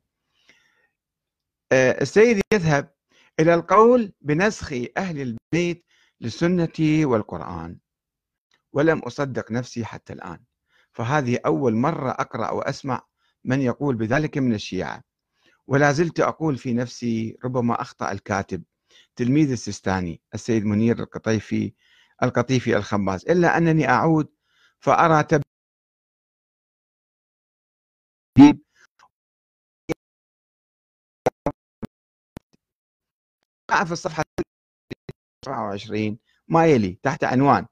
آه، 1.71 2.01
السيد 2.01 2.41
يذهب 2.53 2.93
إلى 3.39 3.53
القول 3.53 4.13
بنسخ 4.21 4.73
أهل 4.97 5.21
البيت 5.53 5.85
للسنة 6.21 7.05
والقرآن. 7.05 7.77
ولم 8.73 8.99
أصدق 8.99 9.51
نفسي 9.51 9.85
حتى 9.85 10.13
الآن. 10.13 10.39
فهذه 10.97 11.39
أول 11.45 11.75
مرة 11.75 12.11
أقرأ 12.11 12.51
وأسمع 12.51 13.01
من 13.43 13.61
يقول 13.61 13.95
بذلك 13.95 14.37
من 14.37 14.53
الشيعة. 14.53 15.03
ولا 15.67 15.91
زلت 15.91 16.19
أقول 16.19 16.57
في 16.57 16.73
نفسي 16.73 17.37
ربما 17.45 17.81
أخطأ 17.81 18.11
الكاتب 18.11 18.63
تلميذ 19.15 19.51
السيستاني 19.51 20.21
السيد 20.33 20.65
منير 20.65 20.99
القطيفي 20.99 21.73
القطيفي 22.23 22.77
الخباز. 22.77 23.25
إلا 23.29 23.57
أنني 23.57 23.89
أعود 23.89 24.27
فأرى 24.79 25.23
تب 25.23 25.41
في 33.85 33.91
الصفحة 33.91 34.23
27 35.45 36.19
ما 36.47 36.65
يلي 36.65 36.99
تحت 37.03 37.23
عنوان 37.23 37.65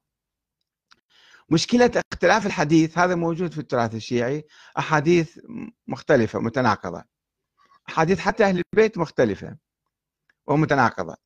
مشكلة 1.49 2.01
اختلاف 2.13 2.45
الحديث 2.45 2.97
هذا 2.97 3.15
موجود 3.15 3.51
في 3.51 3.57
التراث 3.57 3.95
الشيعي 3.95 4.45
أحاديث 4.77 5.39
مختلفة 5.87 6.39
متناقضة. 6.39 7.03
أحاديث 7.89 8.19
حتى 8.19 8.43
أهل 8.43 8.63
البيت 8.73 8.97
مختلفة 8.97 9.57
ومتناقضة. 10.47 11.17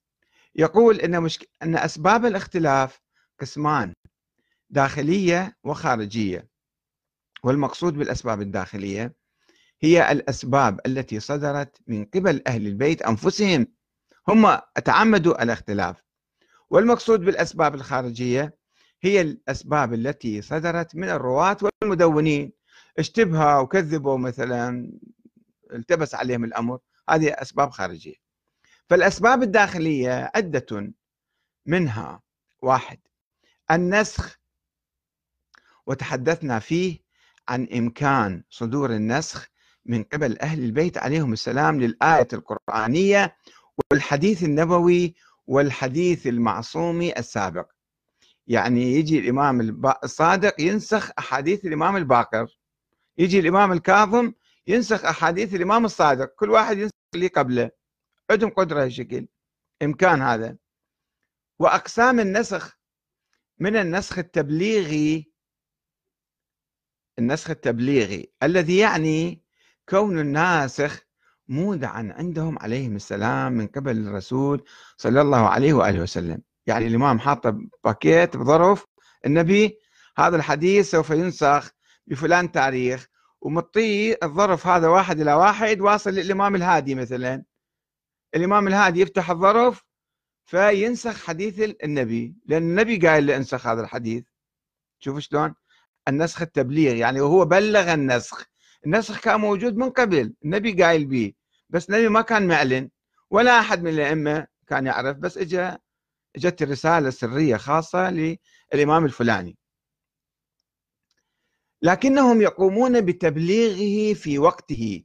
يقول 0.56 1.00
أن, 1.00 1.24
مشك... 1.24 1.50
أن 1.64 1.76
أسباب 1.76 2.26
الاختلاف 2.26 3.02
قسمان 3.40 3.94
داخلية 4.70 5.58
وخارجية. 5.64 6.50
والمقصود 7.44 7.94
بالأسباب 7.94 8.42
الداخلية 8.42 9.16
هي 9.82 10.12
الأسباب 10.12 10.80
التي 10.86 11.20
صدرت 11.20 11.78
من 11.88 12.06
قبل 12.06 12.42
أهل 12.48 12.68
البيت 12.68 13.02
أنفسهم. 13.02 13.68
هم 14.28 14.60
تعمدوا 14.86 15.44
الاختلاف. 15.44 16.04
والمقصود 16.70 17.20
بالأسباب 17.20 17.76
الخارجية 17.76 18.59
هي 19.02 19.22
الأسباب 19.22 19.94
التي 19.94 20.42
صدرت 20.42 20.96
من 20.96 21.10
الرواة 21.10 21.58
والمدونين. 21.62 22.52
اشتبهوا 23.00 23.60
وكذبوا 23.60 24.18
مثلا 24.18 24.92
التبس 25.74 26.16
عليهم 26.16 26.44
الأمر. 26.44 26.80
هذه 27.10 27.30
أسباب 27.30 27.70
خارجية. 27.70 28.16
فالأسباب 28.90 29.44
الداخلية 29.44 30.32
عدة 30.36 30.94
منها. 31.66 32.22
واحد 32.62 33.00
النسخ. 33.72 34.40
وتحدثنا 35.86 36.60
فيه 36.60 37.00
عن 37.48 37.68
إمكان 37.74 38.44
صدور 38.50 38.96
النسخ 38.96 39.48
من 39.86 40.04
قبل 40.04 40.40
أهل 40.40 40.64
البيت 40.64 40.98
عليهم 40.98 41.34
السلام 41.34 41.82
للآية 41.82 42.28
القرآنية 42.34 43.36
والحديث 43.92 44.44
النبوي 44.44 45.16
والحديث 45.48 46.28
المعصومي 46.28 47.20
السابق. 47.20 47.72
يعني 48.50 48.82
يجي 48.82 49.20
الإمام 49.20 49.82
الصادق 50.04 50.62
ينسخ 50.62 51.12
أحاديث 51.20 51.66
الإمام 51.66 51.98
الباقر. 51.98 52.58
يجي 53.18 53.40
الإمام 53.40 53.72
الكاظم 53.72 54.34
ينسخ 54.68 55.06
أحاديث 55.06 55.54
الإمام 55.54 55.86
الصادق. 55.86 56.26
كل 56.36 56.50
واحد 56.50 56.78
ينسخ 56.78 56.94
اللي 57.16 57.28
قبله. 57.28 57.72
عندهم 58.32 58.50
قدرة 58.50 58.84
هالشكل. 58.84 59.28
إمكان 59.84 60.22
هذا. 60.22 60.58
وأقسام 61.60 62.20
النسخ 62.20 62.80
من 63.60 63.76
النسخ 63.76 64.18
التبليغي؟ 64.18 65.32
النسخ 67.20 67.50
التبليغي 67.50 68.32
الذي 68.44 68.78
يعني 68.78 69.44
كون 69.90 70.20
الناسخ 70.20 71.06
مودعا 71.48 72.14
عندهم 72.18 72.60
عليهم 72.60 72.96
السلام 72.96 73.52
من 73.54 73.68
قبل 73.68 74.08
الرسول 74.08 74.66
صلى 74.98 75.22
الله 75.22 75.50
عليه 75.50 75.74
وآله 75.74 76.02
وسلم. 76.02 76.42
يعني 76.70 76.88
الإمام 76.88 77.20
حاط 77.20 77.48
باكيت 77.84 78.38
بظرف 78.38 78.86
النبي 79.26 79.78
هذا 80.18 80.36
الحديث 80.36 80.92
سوف 80.92 81.10
ينسخ 81.10 81.72
بفلان 82.08 82.52
تاريخ 82.52 83.08
ومطيه 83.42 84.18
الظرف 84.24 84.68
هذا 84.68 84.88
واحد 84.88 85.20
إلى 85.20 85.34
واحد 85.34 85.82
واصل 85.82 86.10
للإمام 86.10 86.56
الهادي 86.56 86.96
مثلا. 86.96 87.44
الإمام 88.36 88.68
الهادي 88.68 89.02
يفتح 89.02 89.30
الظرف 89.30 89.84
فينسخ 90.46 91.26
حديث 91.26 91.76
النبي 91.84 92.36
لأن 92.46 92.64
النبي 92.64 92.98
قايل 93.08 93.28
له 93.28 93.38
انسخ 93.38 93.68
هذا 93.68 93.82
الحديث. 93.82 94.24
شوف 95.00 95.20
شلون؟ 95.20 95.56
النسخ 96.08 96.42
التبليغ 96.42 96.96
يعني 96.96 97.22
وهو 97.22 97.46
بلغ 97.46 97.94
النسخ. 97.94 98.46
النسخ 98.86 99.20
كان 99.20 99.40
موجود 99.40 99.76
من 99.76 99.90
قبل 99.90 100.34
النبي 100.46 100.84
قايل 100.84 101.06
به 101.06 101.34
بس 101.70 101.90
النبي 101.90 102.10
ما 102.10 102.22
كان 102.22 102.48
معلن 102.48 102.90
ولا 103.30 103.60
أحد 103.60 103.84
من 103.84 103.90
الأئمة 103.90 104.48
كان 104.68 104.86
يعرف 104.86 105.18
بس 105.18 105.38
اجى 105.38 105.72
اجت 106.36 106.64
رسالة 106.64 107.10
سرية 107.10 107.58
خاصة 107.58 108.10
للإمام 108.74 109.06
الفلاني. 109.06 109.58
لكنهم 111.82 112.42
يقومون 112.42 113.02
بتبليغه 113.02 114.14
في 114.14 114.40
وقته. 114.40 115.04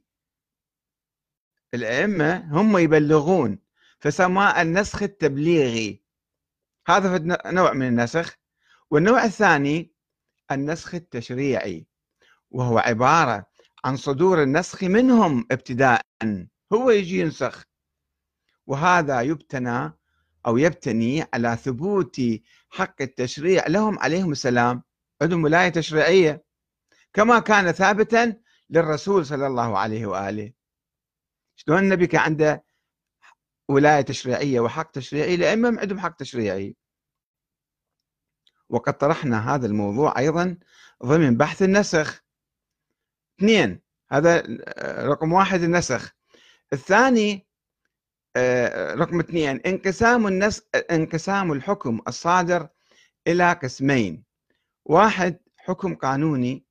الأئمة 1.73 2.59
هم 2.59 2.77
يبلغون 2.77 3.59
فسماه 3.99 4.61
النسخ 4.61 5.03
التبليغي. 5.03 6.03
هذا 6.87 7.37
نوع 7.51 7.73
من 7.73 7.87
النسخ. 7.87 8.35
والنوع 8.91 9.23
الثاني 9.23 9.93
النسخ 10.51 10.95
التشريعي 10.95 11.87
وهو 12.51 12.77
عبارة 12.77 13.45
عن 13.85 13.97
صدور 13.97 14.43
النسخ 14.43 14.83
منهم 14.83 15.47
ابتداء. 15.51 16.01
هو 16.73 16.89
يجي 16.89 17.19
ينسخ 17.19 17.65
وهذا 18.67 19.21
يبتنى 19.21 19.93
أو 20.47 20.57
يبتني 20.57 21.25
على 21.33 21.57
ثبوت 21.57 22.21
حق 22.69 23.01
التشريع. 23.01 23.67
لهم 23.67 23.99
عليهم 23.99 24.31
السلام. 24.31 24.83
عندهم 25.21 25.43
ولاية 25.43 25.69
تشريعية. 25.69 26.45
كما 27.13 27.39
كان 27.39 27.71
ثابتا 27.71 28.35
للرسول 28.69 29.25
صلى 29.25 29.47
الله 29.47 29.77
عليه 29.77 30.05
وآله. 30.05 30.53
شلون 31.55 31.79
النبي 31.79 32.07
كان 32.07 32.21
عنده 32.21 32.65
ولاية 33.69 34.01
تشريعية 34.01 34.59
وحق 34.59 34.91
تشريعي؟ 34.91 35.37
لأئمة 35.37 35.79
عندهم 35.79 35.99
حق 35.99 36.15
تشريعي. 36.15 36.75
وقد 38.69 38.97
طرحنا 38.97 39.55
هذا 39.55 39.65
الموضوع 39.67 40.17
أيضا 40.17 40.57
ضمن 41.05 41.37
بحث 41.37 41.61
النسخ. 41.61 42.23
اثنين 43.39 43.81
هذا 44.11 44.43
رقم 45.07 45.33
واحد 45.33 45.61
النسخ. 45.61 46.15
الثاني 46.73 47.44
رقم 48.37 49.19
اثنين 49.19 49.59
انقسام 49.65 50.27
النس 50.27 50.61
انقسام 50.91 51.51
الحكم 51.51 52.01
الصادر 52.07 52.67
إلى 53.27 53.53
قسمين. 53.53 54.23
واحد 54.85 55.39
حكم 55.57 55.95
قانوني 55.95 56.65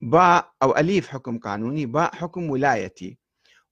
باء 0.00 0.52
أو 0.62 0.76
أليف 0.76 1.08
حكم 1.08 1.38
قانوني 1.38 1.86
باء 1.86 2.14
حكم 2.14 2.50
ولايتي. 2.50 3.18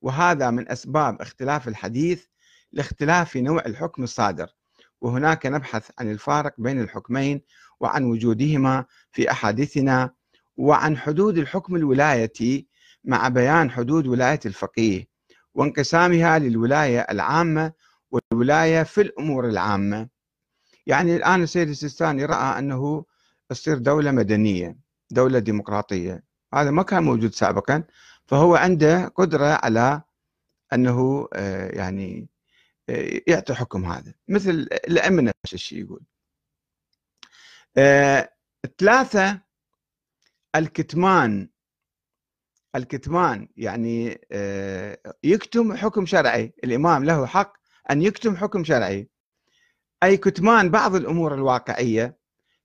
وهذا 0.02 0.50
من 0.50 0.70
أسباب 0.70 1.20
اختلاف 1.20 1.68
الحديث 1.68 2.24
لاختلاف 2.72 3.36
نوع 3.36 3.62
الحكم 3.66 4.02
الصادر. 4.02 4.48
وهناك 5.00 5.46
نبحث 5.46 5.90
عن 5.98 6.10
الفارق 6.10 6.54
بين 6.58 6.80
الحكمين 6.80 7.40
وعن 7.80 8.04
وجودهما 8.04 8.84
في 9.12 9.30
أحاديثنا 9.30 10.14
وعن 10.56 10.96
حدود 10.96 11.38
الحكم 11.38 11.76
الولايتي 11.76 12.66
مع 13.04 13.28
بيان 13.28 13.70
حدود 13.70 14.06
ولاية 14.06 14.40
الفقيه. 14.46 15.09
وانقسامها 15.54 16.38
للولاية 16.38 17.00
العامة 17.00 17.72
والولاية 18.10 18.82
في 18.82 19.00
الأمور 19.00 19.48
العامة. 19.48 20.08
يعني 20.86 21.16
الآن 21.16 21.42
السيد 21.42 21.68
السيستاني 21.68 22.24
رأى 22.24 22.58
أنه 22.58 23.04
تصير 23.48 23.78
دولة 23.78 24.10
مدنية 24.10 24.76
دولة 25.10 25.38
ديمقراطية. 25.38 26.22
هذا 26.54 26.70
ما 26.70 26.82
كان 26.82 27.02
موجود 27.02 27.34
سابقا 27.34 27.84
فهو 28.26 28.56
عنده 28.56 29.08
قدرة 29.08 29.46
على 29.46 30.02
أنه 30.72 31.28
آه، 31.34 31.68
يعني 31.68 32.28
آه، 32.88 33.20
يعطي 33.26 33.54
حكم 33.54 33.84
هذا. 33.84 34.14
مثل 34.28 34.50
الأئمة 34.88 35.22
نفس 35.22 35.54
الشيء 35.54 35.78
يقول؟ 35.84 36.02
آه، 37.76 38.32
ثلاثة 38.78 39.40
الكتمان 40.56 41.48
الكتمان 42.76 43.48
يعني 43.56 44.20
آه، 44.32 44.98
يكتم 45.24 45.76
حكم 45.76 46.06
شرعي 46.06 46.54
الإمام 46.64 47.04
له 47.04 47.26
حق 47.26 47.52
أن 47.90 48.02
يكتم 48.02 48.36
حكم 48.36 48.64
شرعي. 48.64 49.08
أي 50.02 50.16
كتمان 50.16 50.70
بعض 50.70 50.94
الأمور 50.94 51.34
الواقعية 51.34 52.18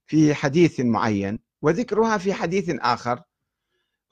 في 0.06 0.34
حديث 0.34 0.80
معين 0.80 1.38
وذكرها 1.62 2.18
في 2.18 2.34
حديث 2.34 2.70
آخر 2.80 3.22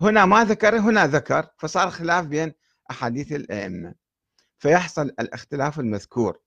هنا 0.00 0.24
ما 0.26 0.44
ذكر 0.44 0.78
هنا 0.78 1.06
ذكر 1.06 1.46
فصار 1.58 1.90
خلاف 1.90 2.26
بين 2.26 2.52
أحاديث 2.90 3.32
الأئمة. 3.32 3.94
فيحصل 4.58 5.02
الاختلاف 5.20 5.80
المذكور. 5.80 6.38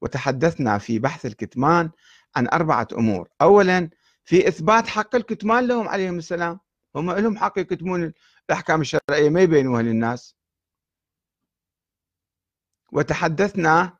وتحدثنا 0.00 0.78
في 0.78 0.98
بحث 0.98 1.26
الكتمان 1.26 1.90
عن 2.36 2.48
أربعة 2.48 2.88
أمور. 2.92 3.28
أولا 3.40 3.90
في 4.24 4.48
إثبات 4.48 4.86
حق 4.86 5.14
الكتمان 5.14 5.66
لهم 5.66 5.88
عليهم 5.88 6.18
السلام. 6.18 6.58
هم 6.96 7.10
لهم 7.10 7.36
حق 7.38 7.58
يكتمون 7.58 8.12
الأحكام 8.50 8.80
الشرعية 8.80 9.28
ما 9.30 9.40
يبينوها 9.40 9.82
للناس. 9.82 10.36
وتحدثنا 12.92 13.96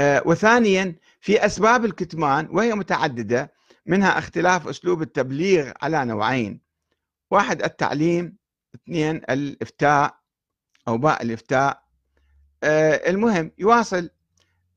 آه، 0.00 0.22
وثانيا 0.26 0.96
في 1.20 1.46
أسباب 1.46 1.84
الكتمان 1.84 2.48
وهي 2.50 2.74
متعددة 2.74 3.52
منها 3.86 4.18
اختلاف 4.18 4.68
أسلوب 4.68 5.02
التبليغ 5.02 5.72
على 5.82 6.04
نوعين. 6.04 6.60
واحد 7.30 7.62
التعليم 7.62 8.36
اثنين 8.74 9.16
الإفتاء 9.16 10.18
أو 10.88 10.98
باء 10.98 11.22
الإفتاء. 11.22 11.82
آه، 12.64 13.10
المهم 13.10 13.52
يواصل 13.58 14.10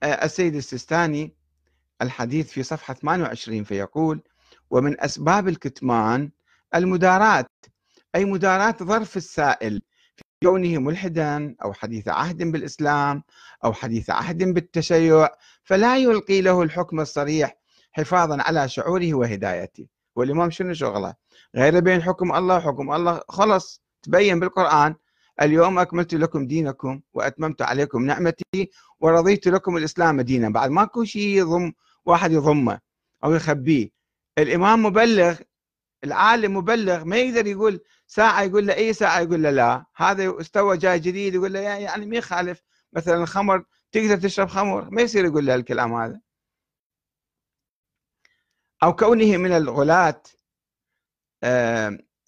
آه، 0.04 0.26
السيد 0.26 0.56
السيستاني 0.56 1.36
الحديث 2.02 2.52
في 2.52 2.64
صفحة 2.64 2.94
28 2.94 3.64
فيقول 3.64 4.22
ومن 4.70 5.02
أسباب 5.02 5.48
الكتمان 5.48 6.32
المداراة 6.76 7.46
أي 8.16 8.26
مداراة 8.26 8.76
ظرف 8.84 9.18
السائل 9.18 9.82
في 10.16 10.24
كونه 10.44 10.78
ملحدا 10.78 11.56
أو 11.64 11.74
حديث 11.74 12.08
عهد 12.08 12.44
بالإسلام 12.44 13.24
أو 13.66 13.74
حديث 13.74 14.10
عهد 14.10 14.44
بالتشيع 14.44 15.30
فلا 15.64 15.98
يلقي 15.98 16.42
له 16.42 16.62
الحكم 16.62 17.00
الصريح 17.00 17.58
حفاظا 17.92 18.42
على 18.42 18.70
شعوره 18.70 19.14
وهدايته. 19.14 19.88
والإمام 20.16 20.50
شنو 20.52 20.74
شغله؟ 20.74 21.14
غير 21.56 21.80
بين 21.80 22.02
حكم 22.02 22.32
الله 22.36 22.58
وحكم 22.58 22.92
الله. 22.92 23.22
خلص 23.30 23.82
تبين 24.02 24.40
بالقرآن 24.40 24.96
اليوم 25.42 25.80
أكملت 25.80 26.14
لكم 26.14 26.48
دينكم 26.48 27.02
وأتممت 27.14 27.62
عليكم 27.62 28.06
نعمتي 28.06 28.72
ورضيت 29.00 29.48
لكم 29.48 29.78
الإسلام 29.78 30.22
دينا. 30.22 30.50
بعد 30.50 30.70
ماكو 30.70 31.04
شيء 31.04 31.38
يضم 31.38 31.74
واحد 32.06 32.32
يضمه 32.32 32.80
أو 33.24 33.34
يخبيه 33.34 33.90
الإمام 34.38 34.84
مبلغ 34.84 35.40
العالم 36.04 36.58
مبلغ 36.58 37.04
ما 37.04 37.18
يقدر 37.18 37.48
يقول 37.48 37.82
ساعة 38.12 38.42
يقول 38.42 38.68
له 38.68 38.74
اي 38.74 38.94
ساعة 38.94 39.20
يقول 39.20 39.44
له 39.44 39.50
لا. 39.50 39.86
هذا 39.96 40.42
استوى 40.42 40.78
جاي 40.78 41.00
جديد 41.00 41.36
يقول 41.36 41.54
له 41.54 41.60
يعني 41.60 42.06
ما 42.06 42.18
يخالف. 42.18 42.64
مثلا 42.94 43.16
الخمر 43.16 43.66
تقدر 43.92 44.18
تشرب 44.18 44.48
خمر؟ 44.48 44.90
ما 44.90 45.02
يصير 45.02 45.26
يقول 45.26 45.46
له 45.46 45.56
الكلام 45.56 45.94
هذا. 45.94 46.22
أو 48.84 48.96
كونه 48.96 49.38
من 49.38 49.52
الغلاة. 49.52 50.22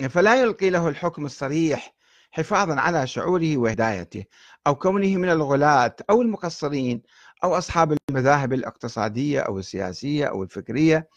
فلا 0.10 0.42
يلقي 0.42 0.70
له 0.70 0.90
الحكم 0.90 1.26
الصريح 1.26 1.96
حفاظا 2.32 2.80
على 2.80 3.08
شعوره 3.08 3.58
وهدايته. 3.58 4.26
أو 4.68 4.76
كونه 4.76 5.18
من 5.18 5.30
الغلاة 5.30 5.96
أو 6.10 6.22
المقصرين 6.22 7.02
أو 7.44 7.58
أصحاب 7.58 7.98
المذاهب 8.10 8.54
الاقتصادية 8.54 9.40
أو 9.40 9.60
السياسية 9.60 10.26
أو 10.26 10.44
الفكرية. 10.44 11.10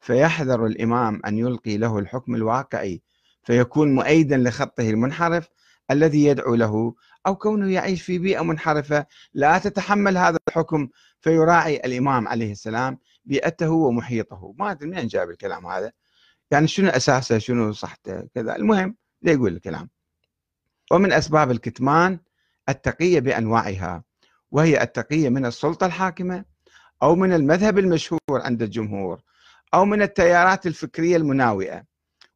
فيحذر 0.00 0.66
الإمام 0.66 1.20
أن 1.26 1.38
يلقي 1.38 1.76
له 1.76 1.98
الحكم 1.98 2.34
الواقعي. 2.34 3.02
فيكون 3.42 3.94
مؤيدا 3.94 4.36
لخطه 4.36 4.90
المنحرف 4.90 5.48
الذي 5.90 6.24
يدعو 6.24 6.54
له 6.54 6.94
أو 7.26 7.36
كونه 7.36 7.72
يعيش 7.72 8.02
في 8.02 8.18
بيئة 8.18 8.42
منحرفة 8.42 9.06
لا 9.34 9.58
تتحمل 9.58 10.18
هذا 10.18 10.38
الحكم 10.48 10.88
فيراعي 11.20 11.76
الإمام 11.76 12.28
عليه 12.28 12.52
السلام 12.52 12.98
بيئته 13.24 13.70
ومحيطه. 13.70 14.54
ما 14.58 14.70
أدري 14.70 14.88
منين 14.88 15.06
جاب 15.06 15.30
الكلام 15.30 15.66
هذا؟ 15.66 15.92
يعني 16.50 16.68
شنو 16.68 16.88
أساسه؟ 16.88 17.38
شنو 17.38 17.72
صحته؟ 17.72 18.20
كذا. 18.34 18.56
المهم 18.56 18.96
لا 19.22 19.32
يقول 19.32 19.52
الكلام؟ 19.52 19.90
ومن 20.92 21.12
أسباب 21.12 21.50
الكتمان 21.50 22.18
التقية 22.68 23.20
بأنواعها 23.20 24.04
وهي 24.50 24.82
التقية 24.82 25.28
من 25.28 25.46
السلطة 25.46 25.86
الحاكمة 25.86 26.44
أو 27.02 27.14
من 27.14 27.32
المذهب 27.32 27.78
المشهور 27.78 28.20
عند 28.30 28.62
الجمهور 28.62 29.20
أو 29.74 29.84
من 29.84 30.02
التيارات 30.02 30.66
الفكرية 30.66 31.16
المناوئة. 31.16 31.89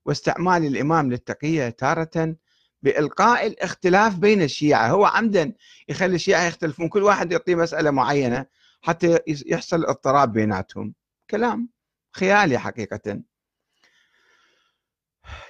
واستعمال 0.05 0.67
الإمام 0.67 1.11
للتقية 1.11 1.69
تارة 1.69 2.37
بإلقاء 2.83 3.47
الاختلاف 3.47 4.19
بين 4.19 4.43
الشيعة. 4.43 4.89
هو 4.89 5.05
عمدا 5.05 5.53
يخلي 5.89 6.15
الشيعة 6.15 6.43
يختلفون. 6.43 6.89
كل 6.89 7.03
واحد 7.03 7.33
يعطيه 7.33 7.55
مسألة 7.55 7.91
معينة 7.91 8.47
حتى 8.83 9.19
يحصل 9.27 9.85
اضطراب 9.85 10.33
بيناتهم. 10.33 10.95
كلام 11.31 11.69
خيالي 12.17 12.59
حقيقة. 12.59 13.21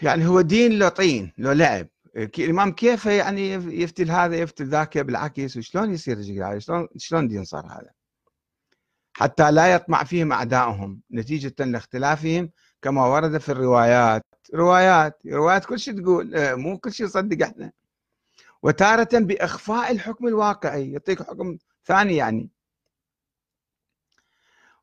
يعني 0.02 0.26
هو 0.26 0.40
دين 0.40 0.78
لو 0.78 0.88
طين 0.88 1.32
لو 1.38 1.52
لعب. 1.52 1.88
الإمام 2.16 2.72
كيف 2.72 3.06
يعني 3.06 3.52
يفتل 3.52 4.10
هذا 4.10 4.36
يفتل 4.36 4.66
ذاك 4.66 4.98
بالعكس 4.98 5.56
وشلون 5.56 5.94
يصير 5.94 6.22
شلون 6.58 6.88
شلون 6.96 7.28
دين 7.28 7.44
صار 7.44 7.66
هذا؟ 7.66 7.90
حتى 9.16 9.50
لا 9.50 9.74
يطمع 9.74 10.04
فيهم 10.04 10.32
أعدائهم 10.32 11.00
نتيجة 11.12 11.64
لاختلافهم 11.64 12.50
كما 12.82 13.06
ورد 13.06 13.38
في 13.38 13.48
الروايات. 13.48 14.33
روايات 14.54 15.18
روايات 15.26 15.64
كل 15.64 15.78
شيء 15.78 16.02
تقول 16.02 16.34
آه، 16.34 16.54
مو 16.54 16.78
كل 16.78 16.92
شيء 16.92 17.06
نصدق 17.06 17.46
إحنا. 17.46 17.72
وتارة 18.62 19.08
بإخفاء 19.12 19.92
الحكم 19.92 20.26
الواقعي 20.28 20.92
يعطيك 20.92 21.22
حكم 21.22 21.58
ثاني 21.84 22.16
يعني. 22.16 22.50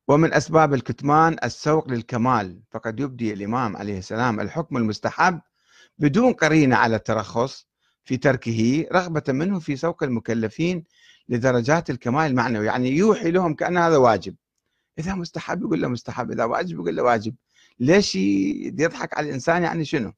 ومن 0.07 0.33
أسباب 0.33 0.73
الكتمان 0.73 1.37
السوق 1.43 1.89
للكمال 1.89 2.61
فقد 2.71 2.99
يبدي 2.99 3.33
الإمام 3.33 3.77
عليه 3.77 3.97
السلام 3.97 4.39
الحكم 4.39 4.77
المستحب 4.77 5.41
بدون 5.97 6.33
قرينة 6.33 6.75
على 6.75 6.95
الترخص 6.95 7.67
في 8.03 8.17
تركه 8.17 8.87
رغبة 8.93 9.23
منه 9.29 9.59
في 9.59 9.75
سوق 9.75 10.03
المكلفين 10.03 10.83
لدرجات 11.29 11.89
الكمال 11.89 12.31
المعنوي. 12.31 12.65
يعني 12.65 12.89
يوحي 12.89 13.31
لهم 13.31 13.53
كأن 13.53 13.77
هذا 13.77 13.97
واجب. 13.97 14.35
إذا 14.99 15.15
مستحب 15.15 15.61
يقول 15.61 15.81
له 15.81 15.87
مستحب 15.87 16.31
إذا 16.31 16.43
واجب 16.43 16.75
يقول 16.75 16.95
له 16.95 17.03
واجب. 17.03 17.35
ليش 17.81 18.15
يضحك 18.15 19.17
على 19.17 19.27
الإنسان 19.29 19.63
يعني 19.63 19.85
شنو؟ 19.85 20.13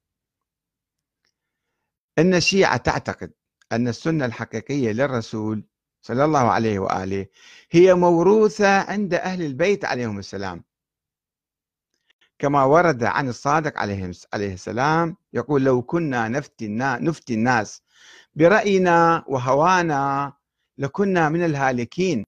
أن 2.20 2.34
الشيعة 2.34 2.78
تعتقد 2.78 3.32
أن 3.72 3.88
السنة 3.88 4.26
الحقيقية 4.26 4.92
للرسول 4.92 5.64
صلى 6.02 6.26
الله 6.26 6.52
عليه 6.52 6.80
وآله 6.80 7.26
هي 7.72 7.94
موروثة 7.94 8.82
عند 8.92 9.14
أهل 9.14 9.42
البيت 9.42 9.86
عليهم 9.86 10.20
السلام. 10.20 10.64
كما 12.40 12.64
ورد 12.64 13.04
عن 13.04 13.30
الصادق 13.30 13.78
عليه 13.80 14.16
السلام 14.54 15.18
يقول 15.34 15.64
لو 15.64 15.82
كنا 15.82 16.28
نفتي 16.28 16.68
نفتي 16.68 17.34
الناس 17.34 17.82
برأينا 18.36 19.24
وهوانا 19.28 20.34
لكنا 20.78 21.30
من 21.30 21.46
الهالكين 21.46 22.26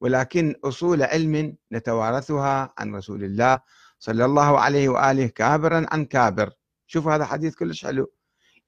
ولكن 0.00 0.54
أصول 0.64 1.02
علم 1.02 1.56
نتوارثها 1.72 2.74
عن 2.78 2.94
رسول 2.94 3.24
الله 3.24 3.60
صلى 4.02 4.24
الله 4.24 4.60
عليه 4.60 4.88
وآله 4.88 5.26
كابرا 5.26 5.86
عن 5.90 6.04
كابر. 6.04 6.50
شوف 6.86 7.08
هذا 7.08 7.24
حديث 7.24 7.54
كلش 7.54 7.84
حلو. 7.84 8.12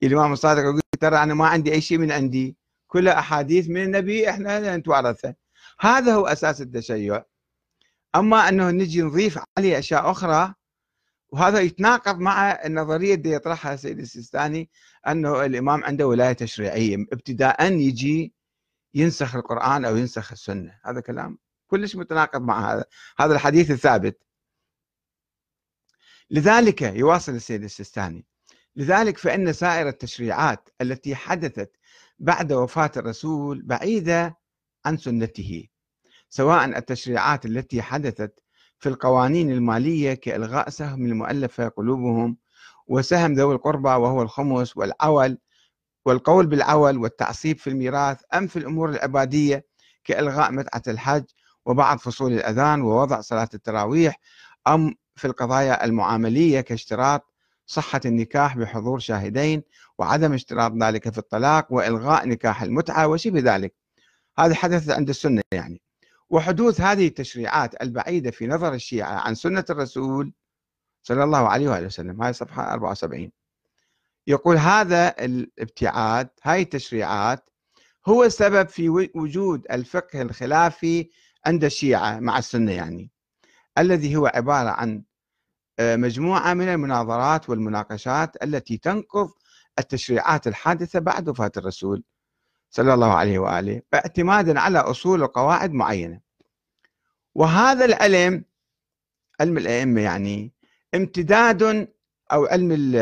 الإمام 0.03 0.33
الصادق 0.33 0.62
يقول 0.62 0.81
ترى 1.01 1.16
أنا 1.23 1.35
ما 1.35 1.47
عندي 1.47 1.73
أي 1.73 1.81
شيء 1.81 1.99
من 1.99 2.12
عندي. 2.12 2.57
كلها 2.87 3.18
أحاديث 3.18 3.68
من 3.68 3.83
النبي 3.83 4.31
إحنا 4.31 4.77
نتوارثها 4.77 5.35
هذا 5.81 6.14
هو 6.14 6.27
أساس 6.27 6.61
التشيع. 6.61 7.25
أما 8.16 8.49
أنه 8.49 8.70
نجي 8.70 9.03
نضيف 9.03 9.38
عليه 9.59 9.79
أشياء 9.79 10.11
أخرى 10.11 10.55
وهذا 11.29 11.61
يتناقض 11.61 12.18
مع 12.18 12.51
النظرية 12.53 13.14
اللي 13.14 13.33
يطرحها 13.33 13.75
السيد 13.75 13.99
السيستاني 13.99 14.70
أنه 15.09 15.44
الإمام 15.44 15.85
عنده 15.85 16.07
ولاية 16.07 16.33
تشريعية. 16.33 16.97
ابتداء 17.12 17.73
يجي 17.73 18.33
ينسخ 18.94 19.37
القرآن 19.37 19.85
أو 19.85 19.97
ينسخ 19.97 20.33
السنة. 20.33 20.79
هذا 20.85 21.01
كلام 21.01 21.38
كلش 21.66 21.97
متناقض 21.97 22.42
مع 22.42 22.73
هذا. 22.73 22.85
هذا 23.18 23.35
الحديث 23.35 23.70
الثابت. 23.70 24.23
لذلك 26.30 26.82
يواصل 26.82 27.32
السيد 27.32 27.62
السيستاني. 27.62 28.26
لذلك 28.76 29.18
فإن 29.18 29.52
سائر 29.52 29.88
التشريعات 29.88 30.68
التي 30.80 31.14
حدثت 31.14 31.72
بعد 32.18 32.52
وفاة 32.52 32.90
الرسول 32.96 33.62
بعيدة 33.62 34.38
عن 34.84 34.96
سنته 34.96 35.68
سواء 36.28 36.64
التشريعات 36.64 37.46
التي 37.46 37.82
حدثت 37.82 38.40
في 38.78 38.88
القوانين 38.88 39.50
المالية 39.50 40.14
كإلغاء 40.14 40.68
سهم 40.70 41.06
المؤلفة 41.06 41.68
قلوبهم 41.68 42.37
وسهم 42.87 43.32
ذوي 43.34 43.54
القربى 43.54 43.88
وهو 43.88 44.22
الخمس 44.22 44.76
والعول 44.76 45.38
والقول 46.04 46.46
بالعول 46.46 46.98
والتعصيب 46.98 47.58
في 47.58 47.70
الميراث 47.70 48.22
أم 48.34 48.46
في 48.46 48.58
الأمور 48.58 48.90
العبادية 48.90 49.66
كإلغاء 50.04 50.52
متعة 50.52 50.82
الحج 50.88 51.24
وبعض 51.66 51.98
فصول 51.98 52.32
الأذان 52.32 52.82
ووضع 52.82 53.20
صلاة 53.20 53.48
التراويح 53.54 54.20
أم 54.66 54.94
في 55.16 55.27
القضايا 55.27 55.85
المعاملية 55.85 56.61
كاشتراط 56.61 57.35
صحة 57.66 58.00
النكاح 58.05 58.57
بحضور 58.57 58.98
شاهدين 58.98 59.62
وعدم 59.98 60.33
اشتراط 60.33 60.72
ذلك 60.72 61.12
في 61.12 61.18
الطلاق 61.18 61.72
وإلغاء 61.72 62.29
نكاح 62.29 62.62
المتعة 62.62 63.07
وشبه 63.09 63.40
ذلك. 63.55 63.74
هذا 64.38 64.55
حدث 64.55 64.90
عند 64.90 65.09
السنة 65.09 65.42
يعني. 65.53 65.81
وحدوث 66.31 66.81
هذه 66.81 67.07
التشريعات 67.07 67.83
البعيدة 67.83 68.31
في 68.31 68.46
نظر 68.46 68.74
الشيعة 68.74 69.14
عن 69.14 69.35
سنة 69.35 69.64
الرسول 69.70 70.33
صلى 71.03 71.24
الله 71.24 71.48
عليه 71.48 71.68
وآله 71.68 71.87
وسلم 71.87 72.22
هاي 72.22 72.33
صفحة 72.33 72.72
74 72.72 73.31
يقول 74.27 74.57
هذا 74.57 75.24
الابتعاد 75.24 76.29
هاي 76.42 76.62
التشريعات 76.62 77.50
هو 78.07 78.24
السبب 78.24 78.68
في 78.68 78.88
وجود 79.14 79.66
الفقه 79.70 80.22
الخلافي 80.22 81.11
عند 81.46 81.64
الشيعة 81.64 82.20
مع 82.20 82.38
السنة 82.38 82.72
يعني. 82.72 83.11
الذي 83.78 84.16
هو 84.16 84.26
عبارة 84.26 84.70
عن 84.70 85.02
آه، 85.78 85.96
مجموعة 85.96 86.54
من 86.54 86.68
المناظرات 86.68 87.50
والمناقشات 87.50 88.42
التي 88.42 88.76
تنقض 88.76 89.30
التشريعات 89.78 90.46
الحادثة 90.46 90.98
بعد 90.98 91.28
وفاة 91.28 91.52
الرسول 91.56 92.02
صلى 92.70 92.94
الله 92.94 93.12
عليه 93.12 93.38
وآله 93.38 93.82
اعتمادا 93.94 94.60
على 94.60 94.78
أصول 94.78 95.22
وقواعد 95.22 95.72
معينة. 95.72 96.20
وهذا 97.34 97.84
العلم 97.84 98.44
علم 99.40 99.58
الأئمة 99.58 100.00
يعني 100.00 100.52
امتداد 100.94 101.88
أو 102.32 102.46
علم 102.46 102.92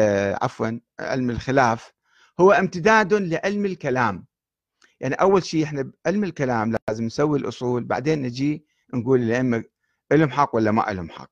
عفوا 0.43 0.81
علم 1.01 1.31
الخلاف 1.31 1.93
هو 2.41 2.53
امتداد 2.53 3.15
لعلم 3.15 3.65
الكلام. 3.67 4.27
يعني 5.01 5.15
أول 5.15 5.45
شيء 5.45 5.65
إحنا 5.65 5.93
بعلم 6.05 6.25
الكلام 6.25 6.77
لازم 6.89 7.05
نسوي 7.05 7.39
الأصول 7.39 7.85
بعدين 7.85 8.23
نجي 8.23 8.65
نقول 8.95 9.23
الأئمة 9.23 9.65
لهم 10.19 10.31
حق 10.31 10.57
ولا 10.57 10.71
ما 10.71 10.83
لهم 10.83 11.11
حق؟ 11.11 11.31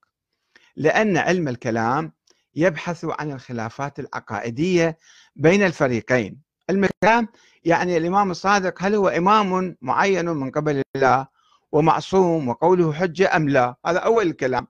لأن 0.77 1.17
علم 1.17 1.49
الكلام 1.49 2.13
يبحث 2.55 3.05
عن 3.05 3.33
الخلافات 3.33 3.99
العقائدية 3.99 4.99
بين 5.37 5.63
الفريقين. 5.63 6.41
علم 6.71 6.85
الكلام 6.85 7.29
يعني 7.65 7.97
الإمام 7.97 8.31
الصادق 8.31 8.83
هل 8.83 8.95
هو 8.95 9.09
إمام 9.09 9.77
معين 9.83 10.29
من 10.29 10.51
قبل 10.51 10.83
الله 10.97 11.27
ومعصوم 11.73 12.49
وقوله 12.49 12.93
حجة 12.93 13.37
أم 13.37 13.49
لا؟ 13.49 13.77
هذا 13.87 13.99
أول 13.99 14.27
الكلام. 14.27 14.67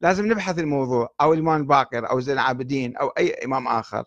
لازم 0.00 0.26
نبحث 0.32 0.58
الموضوع 0.58 1.14
أو 1.20 1.32
الإمام 1.32 1.60
الباقر 1.60 2.10
أو 2.10 2.20
زين 2.20 2.34
العابدين 2.34 2.96
أو 2.96 3.08
أي 3.08 3.44
إمام 3.44 3.68
آخر. 3.68 4.04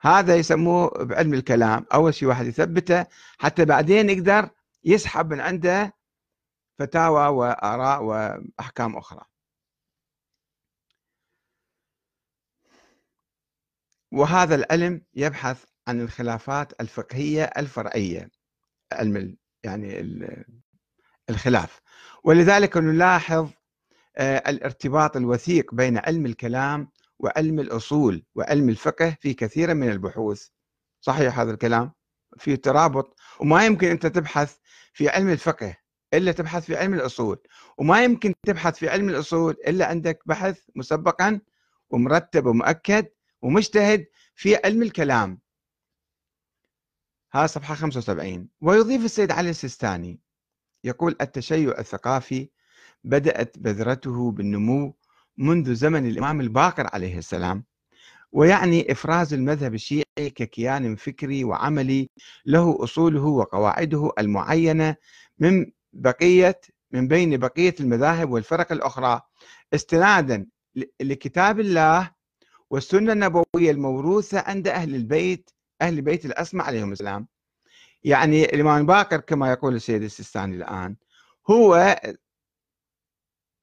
هذا 0.00 0.36
يسموه 0.36 1.04
بعلم 1.04 1.34
الكلام. 1.34 1.86
أول 1.94 2.14
شيء 2.14 2.28
واحد 2.28 2.46
يثبته 2.46 3.06
حتى 3.38 3.64
بعدين 3.64 4.10
يقدر 4.10 4.48
يسحب 4.84 5.32
من 5.32 5.40
عنده 5.40 5.94
فتاوى 6.78 7.26
وآراء 7.26 8.02
وأحكام 8.02 8.96
أخرى. 8.96 9.24
وهذا 14.12 14.54
العلم 14.54 15.02
يبحث 15.14 15.64
عن 15.88 16.00
الخلافات 16.00 16.80
الفقهية 16.80 17.44
الفرعية 17.44 18.30
علم 18.92 19.36
يعني 19.64 20.00
الخلاف. 21.30 21.80
ولذلك 22.24 22.76
نلاحظ 22.76 23.50
آه، 24.16 24.50
الارتباط 24.50 25.16
الوثيق 25.16 25.74
بين 25.74 25.98
علم 25.98 26.26
الكلام 26.26 26.88
وعلم 27.18 27.60
الأصول 27.60 28.24
وعلم 28.34 28.68
الفقه 28.68 29.16
في 29.20 29.34
كثير 29.34 29.74
من 29.74 29.88
البحوث. 29.90 30.48
صحيح 31.00 31.38
هذا 31.38 31.50
الكلام؟ 31.50 31.92
في 32.38 32.56
ترابط. 32.56 33.16
وما 33.40 33.66
يمكن 33.66 33.86
أنت 33.86 34.06
تبحث 34.06 34.56
في 34.92 35.08
علم 35.08 35.28
الفقه 35.28 35.76
إلا 36.14 36.32
تبحث 36.32 36.64
في 36.64 36.76
علم 36.76 36.94
الأصول. 36.94 37.38
وما 37.78 38.04
يمكن 38.04 38.34
تبحث 38.46 38.78
في 38.78 38.88
علم 38.88 39.08
الأصول 39.08 39.56
إلا 39.66 39.86
عندك 39.86 40.22
بحث 40.26 40.60
مسبقا 40.76 41.40
ومرتب 41.90 42.46
ومؤكد 42.46 43.06
ومجتهد 43.42 44.06
في 44.34 44.56
علم 44.64 44.82
الكلام. 44.82 45.40
ها 47.34 47.46
صفحة 47.46 47.74
75 47.74 48.48
ويضيف 48.60 49.04
السيد 49.04 49.30
علي 49.32 49.50
السيستاني. 49.50 50.20
يقول 50.84 51.16
التشيع 51.20 51.78
الثقافي 51.78 52.48
بدأت 53.04 53.58
بذرته 53.58 54.30
بالنمو 54.30 54.96
منذ 55.38 55.74
زمن 55.74 56.06
الإمام 56.06 56.40
الباقر 56.40 56.86
عليه 56.92 57.18
السلام. 57.18 57.64
ويعني 58.32 58.92
إفراز 58.92 59.34
المذهب 59.34 59.74
الشيعي 59.74 60.04
ككيان 60.18 60.96
فكري 60.96 61.44
وعملي 61.44 62.10
له 62.46 62.84
أصوله 62.84 63.24
وقواعده 63.24 64.12
المعينة 64.18 64.96
من 65.38 65.72
بقية 65.92 66.60
من 66.90 67.08
بين 67.08 67.36
بقية 67.36 67.74
المذاهب 67.80 68.30
والفرق 68.30 68.72
الأخرى 68.72 69.20
استنادا 69.74 70.46
لكتاب 71.00 71.60
الله 71.60 72.10
والسنة 72.70 73.12
النبوية 73.12 73.70
الموروثة 73.70 74.40
عند 74.40 74.68
أهل 74.68 74.94
البيت 74.94 75.50
أهل 75.82 76.02
بيت 76.02 76.24
الأسمى 76.26 76.62
عليهم 76.62 76.92
السلام. 76.92 77.28
يعني 78.04 78.44
الإمام 78.44 78.86
باقر 78.86 79.20
كما 79.20 79.52
يقول 79.52 79.74
السيد 79.74 80.02
السيستاني 80.02 80.56
الآن 80.56 80.96
هو 81.50 82.00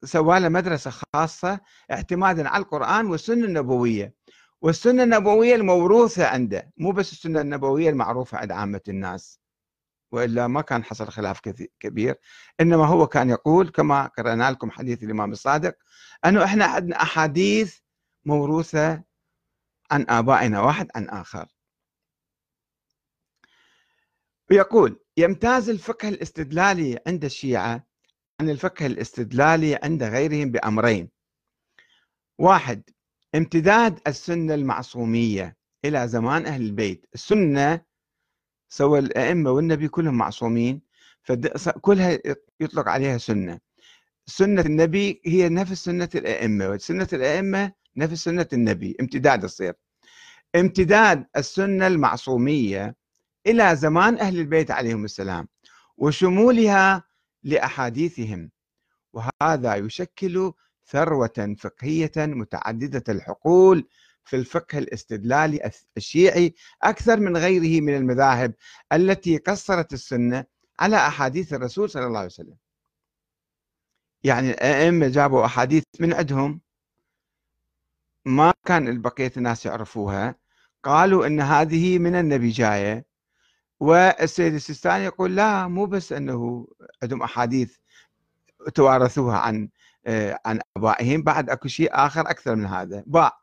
سوى 0.04 0.40
له 0.40 0.48
مدرسة 0.48 0.92
خاصة 1.14 1.60
اعتمادا 1.90 2.48
على 2.48 2.62
القرآن 2.62 3.06
والسنة 3.06 3.44
النبوية. 3.44 4.14
والسنة 4.62 5.02
النبوية 5.02 5.54
الموروثة 5.54 6.26
عنده 6.26 6.72
مو 6.76 6.92
بس 6.92 7.12
السنة 7.12 7.40
النبوية 7.40 7.90
المعروفة 7.90 8.38
عند 8.38 8.52
عامة 8.52 8.80
الناس. 8.88 9.39
وإلا 10.12 10.46
ما 10.46 10.60
كان 10.60 10.84
حصل 10.84 11.08
خلاف 11.08 11.40
كبير. 11.80 12.14
إنما 12.60 12.86
هو 12.86 13.06
كان 13.06 13.30
يقول 13.30 13.68
كما 13.68 14.06
قرأنا 14.06 14.50
لكم 14.50 14.70
حديث 14.70 15.02
الإمام 15.02 15.32
الصادق 15.32 15.76
أنه 16.24 16.44
إحنا 16.44 16.64
عندنا 16.64 17.02
أحاديث 17.02 17.78
موروثة 18.24 19.02
عن 19.90 20.06
آبائنا 20.08 20.60
واحد 20.60 20.90
عن 20.94 21.08
آخر. 21.08 21.46
ويقول 24.50 25.00
يمتاز 25.16 25.68
الفقه 25.70 26.08
الاستدلالي 26.08 26.98
عند 27.06 27.24
الشيعة 27.24 27.86
عن 28.40 28.50
الفقه 28.50 28.86
الاستدلالي 28.86 29.78
عند 29.82 30.02
غيرهم 30.02 30.50
بأمرين. 30.50 31.10
واحد 32.38 32.82
امتداد 33.34 34.00
السنة 34.06 34.54
المعصومية 34.54 35.56
إلى 35.84 36.08
زمان 36.08 36.46
أهل 36.46 36.62
البيت. 36.62 37.06
السنة 37.14 37.89
سوى 38.70 38.98
الأئمة 38.98 39.50
والنبي 39.50 39.88
كلهم 39.88 40.14
معصومين 40.14 40.80
فكلها 41.22 42.18
يطلق 42.60 42.88
عليها 42.88 43.18
سنة. 43.18 43.58
سنة 44.26 44.62
النبي 44.62 45.20
هي 45.26 45.48
نفس 45.48 45.84
سنة 45.84 46.08
الأئمة 46.14 46.68
وسنة 46.68 47.08
الأئمة 47.12 47.72
نفس 47.96 48.24
سنة 48.24 48.46
النبي 48.52 48.96
امتداد 49.00 49.44
يصير 49.44 49.74
امتداد 50.56 51.26
السنة 51.36 51.86
المعصومية 51.86 52.96
إلى 53.46 53.76
زمان 53.76 54.18
أهل 54.18 54.38
البيت 54.38 54.70
عليهم 54.70 55.04
السلام 55.04 55.48
وشمولها 55.96 57.04
لأحاديثهم. 57.42 58.50
وهذا 59.12 59.74
يشكل 59.74 60.52
ثروة 60.86 61.56
فقهية 61.58 62.12
متعددة 62.16 63.04
الحقول 63.08 63.88
في 64.24 64.36
الفقه 64.36 64.78
الاستدلالي 64.78 65.70
الشيعي 65.96 66.54
أكثر 66.82 67.20
من 67.20 67.36
غيره 67.36 67.80
من 67.80 67.96
المذاهب 67.96 68.54
التي 68.92 69.36
قصرت 69.36 69.92
السنة 69.92 70.44
على 70.80 70.96
أحاديث 70.96 71.52
الرسول 71.54 71.90
صلى 71.90 72.06
الله 72.06 72.18
عليه 72.18 72.26
وسلم. 72.28 72.56
يعني 74.24 74.50
الأئمة 74.50 75.08
جابوا 75.08 75.44
أحاديث 75.44 75.84
من 76.00 76.14
عندهم 76.14 76.60
ما 78.24 78.52
كان 78.64 79.02
بقية 79.02 79.32
الناس 79.36 79.66
يعرفوها 79.66 80.34
قالوا 80.82 81.26
أن 81.26 81.40
هذه 81.40 81.98
من 81.98 82.14
النبي 82.14 82.48
جاية 82.50 83.04
والسيد 83.80 84.54
السيستاني 84.54 85.04
يقول 85.04 85.36
لا 85.36 85.68
مو 85.68 85.86
بس 85.86 86.12
أنه 86.12 86.68
عندهم 87.02 87.22
أحاديث 87.22 87.76
توارثوها 88.74 89.38
عن 89.38 89.68
آه، 90.06 90.40
عن 90.46 90.60
آبائهم 90.76 91.22
بعد 91.22 91.50
أكو 91.50 91.68
شيء 91.68 91.88
آخر 91.92 92.20
أكثر 92.20 92.56
من 92.56 92.66
هذا 92.66 93.04
باء. 93.06 93.39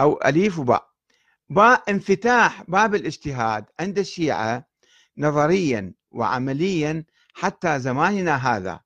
أو 0.00 0.20
أليف 0.24 0.58
وباء. 0.58 0.88
باء 1.48 1.82
انفتاح 1.88 2.62
باب 2.70 2.94
الاجتهاد 2.94 3.64
عند 3.80 3.98
الشيعة 3.98 4.66
نظريا 5.18 5.94
وعمليا 6.10 7.04
حتى 7.34 7.80
زماننا 7.80 8.36
هذا. 8.36 8.80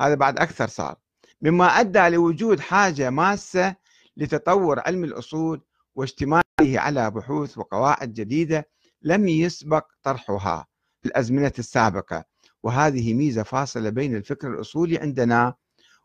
هذا 0.00 0.14
بعد 0.14 0.38
أكثر 0.38 0.68
صار. 0.68 0.96
مما 1.42 1.66
أدى 1.66 2.08
لوجود 2.08 2.60
حاجة 2.60 3.10
ماسة 3.10 3.76
لتطور 4.16 4.80
علم 4.80 5.04
الأصول 5.04 5.62
واشتماله 5.94 6.44
على 6.60 7.10
بحوث 7.10 7.58
وقواعد 7.58 8.12
جديدة 8.12 8.68
لم 9.02 9.28
يسبق 9.28 9.86
طرحها 10.02 10.66
في 11.02 11.08
الأزمنة 11.08 11.52
السابقة. 11.58 12.24
وهذه 12.62 13.14
ميزة 13.14 13.42
فاصلة 13.42 13.90
بين 13.90 14.16
الفكر 14.16 14.48
الأصولي 14.54 14.98
عندنا 14.98 15.54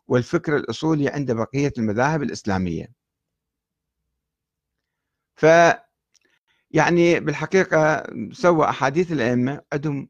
والفكر 0.08 0.56
الأصولي 0.56 1.08
عند 1.08 1.32
بقية 1.32 1.72
المذاهب 1.78 2.22
الإسلامية. 2.22 2.99
ف 5.40 5.46
يعني 6.70 7.20
بالحقيقة 7.20 8.04
سوى 8.32 8.68
أحاديث 8.68 9.12
الأئمة 9.12 9.60
عندهم 9.72 10.08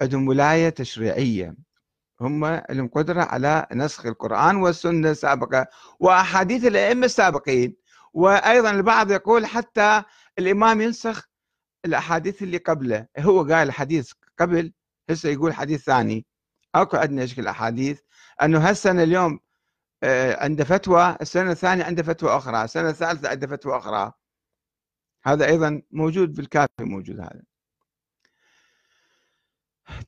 عندهم 0.00 0.28
ولاية 0.28 0.68
تشريعية. 0.68 1.56
هم 2.20 2.46
لهم 2.70 2.88
قدرة 2.88 3.22
على 3.22 3.66
نسخ 3.72 4.06
القرآن 4.06 4.56
والسنة 4.56 5.10
السابقة 5.10 5.66
وأحاديث 6.00 6.64
الأئمة 6.64 7.06
السابقين. 7.06 7.76
وأيضا 8.12 8.70
البعض 8.70 9.10
يقول 9.10 9.46
حتى 9.46 10.02
الإمام 10.38 10.80
ينسخ 10.80 11.28
الأحاديث 11.84 12.42
اللي 12.42 12.58
قبله. 12.58 13.06
هو 13.18 13.38
قال 13.42 13.68
الحديث 13.68 14.12
قبل 14.38 14.72
هسه 15.10 15.28
يقول 15.28 15.54
حديث 15.54 15.84
ثاني. 15.84 16.26
أكو 16.74 16.96
عندنا 16.96 17.26
شكل 17.26 17.46
احاديث 17.48 18.00
أنه 18.42 18.68
هالسنه 18.68 19.02
اليوم 19.02 19.40
آه، 20.02 20.44
عنده 20.44 20.64
فتوى 20.64 21.16
السنة 21.20 21.50
الثانية 21.52 21.84
عنده 21.84 22.02
فتوى 22.02 22.36
أخرى 22.36 22.64
السنة 22.64 22.90
الثالثة 22.90 23.28
عنده 23.28 23.46
فتوى 23.46 23.76
أخرى. 23.76 24.12
هذا 25.26 25.46
أيضا 25.46 25.82
موجود 25.90 26.34
في 26.34 26.40
الكافي 26.40 26.68
موجود 26.80 27.20
هذا. 27.20 27.42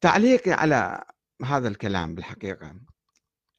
تعليقي 0.00 0.52
على 0.52 1.04
هذا 1.44 1.68
الكلام 1.68 2.14
بالحقيقة. 2.14 2.74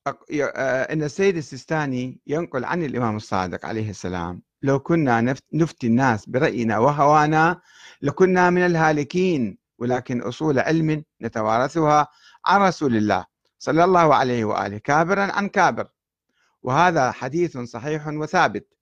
آه، 0.08 0.84
أن 0.94 1.04
السيد 1.04 1.38
السيستاني 1.38 2.22
ينقل 2.28 2.66
عن 2.66 2.84
الإمام 2.84 3.16
الصادق 3.16 3.66
عليه 3.66 3.90
السلام 3.90 4.42
لو 4.62 4.80
كنا 4.80 5.36
نفتي 5.54 5.88
الناس 5.88 6.26
برأينا 6.26 6.78
وهوانا 6.78 7.62
لكنا 8.02 8.50
من 8.50 8.66
الهالكين 8.66 9.58
ولكن 9.78 10.22
أصول 10.22 10.60
علم 10.60 11.04
نتوارثها 11.22 12.08
عن 12.46 12.62
رسول 12.62 12.96
الله 12.96 13.26
صلى 13.60 13.84
الله 13.84 14.16
عليه 14.16 14.46
وآله 14.46 14.78
كابرا 14.78 15.32
عن 15.32 15.50
كابر. 15.50 15.88
وهذا 16.64 17.12
حديث 17.12 17.58
صحيح 17.58 18.08
وثابت. 18.08 18.79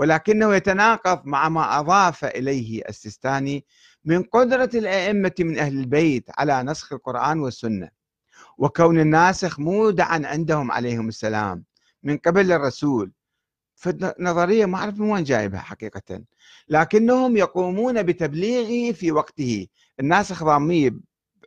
ولكنه 0.00 0.54
يتناقض 0.54 1.26
مع 1.26 1.48
ما 1.48 1.80
أضاف 1.80 2.24
إليه 2.24 2.82
السيستاني 2.88 3.64
من 4.04 4.22
قدرة 4.22 4.70
الأئمة 4.74 5.32
من 5.40 5.58
أهل 5.58 5.78
البيت 5.78 6.24
على 6.38 6.62
نسخ 6.62 6.92
القرآن 6.92 7.40
والسنة 7.40 7.88
وكون 8.58 9.00
الناسخ 9.00 9.60
مودعا 9.60 10.22
عندهم 10.24 10.70
عليهم 10.72 11.08
السلام 11.08 11.64
من 12.02 12.16
قبل 12.18 12.52
الرسول. 12.52 13.12
فالنظرية 13.74 14.66
ما 14.66 14.78
أعرف 14.78 15.00
من 15.00 15.10
وين 15.10 15.24
جايبها 15.24 15.60
حقيقة. 15.60 16.22
لكنهم 16.68 17.36
يقومون 17.36 18.02
بتبليغه 18.02 18.92
في 18.92 19.12
وقته. 19.12 19.66
الناسخ 20.00 20.44
ضاميه 20.44 20.90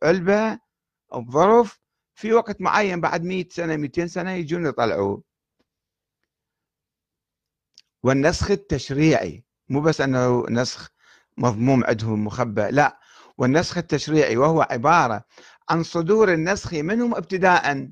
بعلبة 0.02 0.60
أو 1.13 1.22
بظرف 1.22 1.80
في 2.16 2.34
وقت 2.34 2.62
معين 2.62 3.02
بعد 3.02 3.24
100 3.24 3.46
سنة 3.50 3.76
200 3.76 4.08
سنة 4.08 4.32
يجون 4.32 4.66
يطلعوه 4.66 5.33
والنسخ 8.04 8.52
التشريعي 8.52 9.44
مو 9.70 9.82
بس 9.82 10.02
أنه 10.02 10.46
نسخ 10.50 10.89
مضموم 11.38 11.84
عندهم 11.84 12.26
مخبى 12.26 12.62
لا 12.72 13.00
والنسخ 13.38 13.78
التشريعي 13.78 14.38
وهو 14.38 14.62
عبارة 14.62 15.24
عن 15.70 15.84
صدور 15.84 16.34
النسخ 16.34 16.74
منهم 16.74 17.16
ابتداء. 17.16 17.89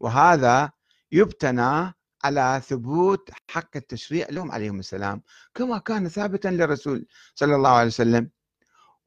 وهذا 0.00 0.70
يبتنى 1.12 1.94
على 2.24 2.62
ثبوت 2.64 3.30
حق 3.50 3.76
التشريع 3.76 4.26
لهم 4.30 4.52
عليهم 4.52 4.78
السلام 4.78 5.22
كما 5.54 5.78
كان 5.78 6.08
ثابتا 6.08 6.48
للرسول 6.48 7.06
صلى 7.34 7.56
الله 7.56 7.70
عليه 7.70 7.86
وسلم. 7.86 8.30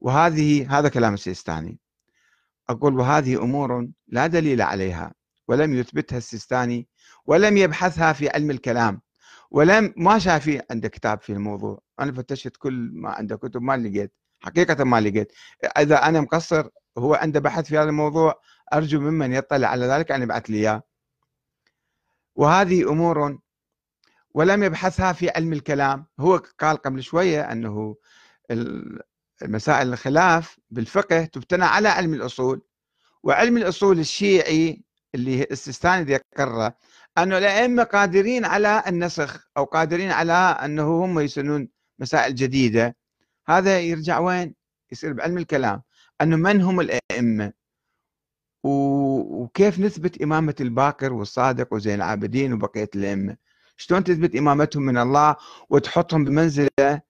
وهذه 0.00 0.78
هذا 0.78 0.88
كلام 0.88 1.14
السيستاني. 1.14 1.78
أقول 2.68 2.98
وهذه 2.98 3.42
أمور 3.42 3.88
لا 4.08 4.26
دليل 4.26 4.62
عليها 4.62 5.14
ولم 5.48 5.74
يثبتها 5.74 6.18
السيستاني 6.18 6.88
ولم 7.26 7.56
يبحثها 7.56 8.12
في 8.12 8.28
علم 8.28 8.50
الكلام. 8.50 9.05
ولم 9.50 9.94
ما 9.96 10.18
شافي 10.18 10.62
عنده 10.70 10.88
كتاب 10.88 11.20
في 11.20 11.32
الموضوع. 11.32 11.82
أنا 12.00 12.12
فتشت 12.12 12.56
كل 12.56 12.90
ما 12.92 13.10
عنده 13.10 13.36
كتب 13.36 13.62
ما 13.62 13.76
لقيت. 13.76 14.14
حقيقة 14.40 14.84
ما 14.84 15.00
لقيت. 15.00 15.32
إذا 15.78 16.08
أنا 16.08 16.20
مقصر 16.20 16.68
هو 16.98 17.14
عنده 17.14 17.40
بحث 17.40 17.66
في 17.66 17.78
هذا 17.78 17.88
الموضوع 17.88 18.40
أرجو 18.72 19.00
ممن 19.00 19.32
يطلع 19.32 19.68
على 19.68 19.86
ذلك 19.86 20.12
أن 20.12 20.22
يبعث 20.22 20.50
لي 20.50 20.56
إياه. 20.56 20.82
وهذه 22.36 22.90
أمور 22.92 23.38
ولم 24.34 24.62
يبحثها 24.62 25.12
في 25.12 25.30
علم 25.30 25.52
الكلام. 25.52 26.06
هو 26.20 26.42
قال 26.58 26.76
قبل 26.76 27.02
شوية 27.02 27.52
أنه 27.52 27.96
مسائل 29.42 29.92
الخلاف 29.92 30.58
بالفقه 30.70 31.24
تبتنى 31.24 31.64
على 31.64 31.88
علم 31.88 32.14
الأصول. 32.14 32.62
وعلم 33.22 33.56
الأصول 33.56 33.98
الشيعي 33.98 34.84
اللي 35.14 35.42
السيستاني 35.50 36.14
ذكره 36.14 36.76
أنه 37.18 37.38
الأئمة 37.38 37.82
قادرين 37.82 38.44
على 38.44 38.82
النسخ 38.86 39.48
أو 39.56 39.64
قادرين 39.64 40.10
على 40.10 40.32
أنه 40.32 41.04
هم 41.04 41.20
يسنون 41.20 41.68
مسائل 41.98 42.34
جديدة. 42.34 42.96
هذا 43.46 43.80
يرجع 43.80 44.18
وين؟ 44.18 44.54
يصير 44.92 45.12
بعلم 45.12 45.38
الكلام. 45.38 45.82
أنه 46.20 46.36
من 46.36 46.60
هم 46.60 46.80
الأئمة؟ 46.80 47.52
وكيف 48.62 49.78
نثبت 49.80 50.22
إمامة 50.22 50.54
الباقر 50.60 51.12
والصادق 51.12 51.72
وزين 51.72 51.94
العابدين 51.94 52.52
وبقية 52.52 52.90
الأئمة؟ 52.94 53.36
شلون 53.76 54.04
تثبت 54.04 54.36
إمامتهم 54.36 54.82
من 54.82 54.98
الله 54.98 55.36
وتحطهم 55.70 56.24
بمنزلة 56.24 57.02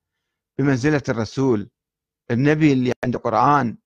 بمنزلة 0.58 1.02
الرسول 1.08 1.70
النبي 2.30 2.72
اللي 2.72 2.92
عنده 3.04 3.18
قرآن؟ 3.18 3.76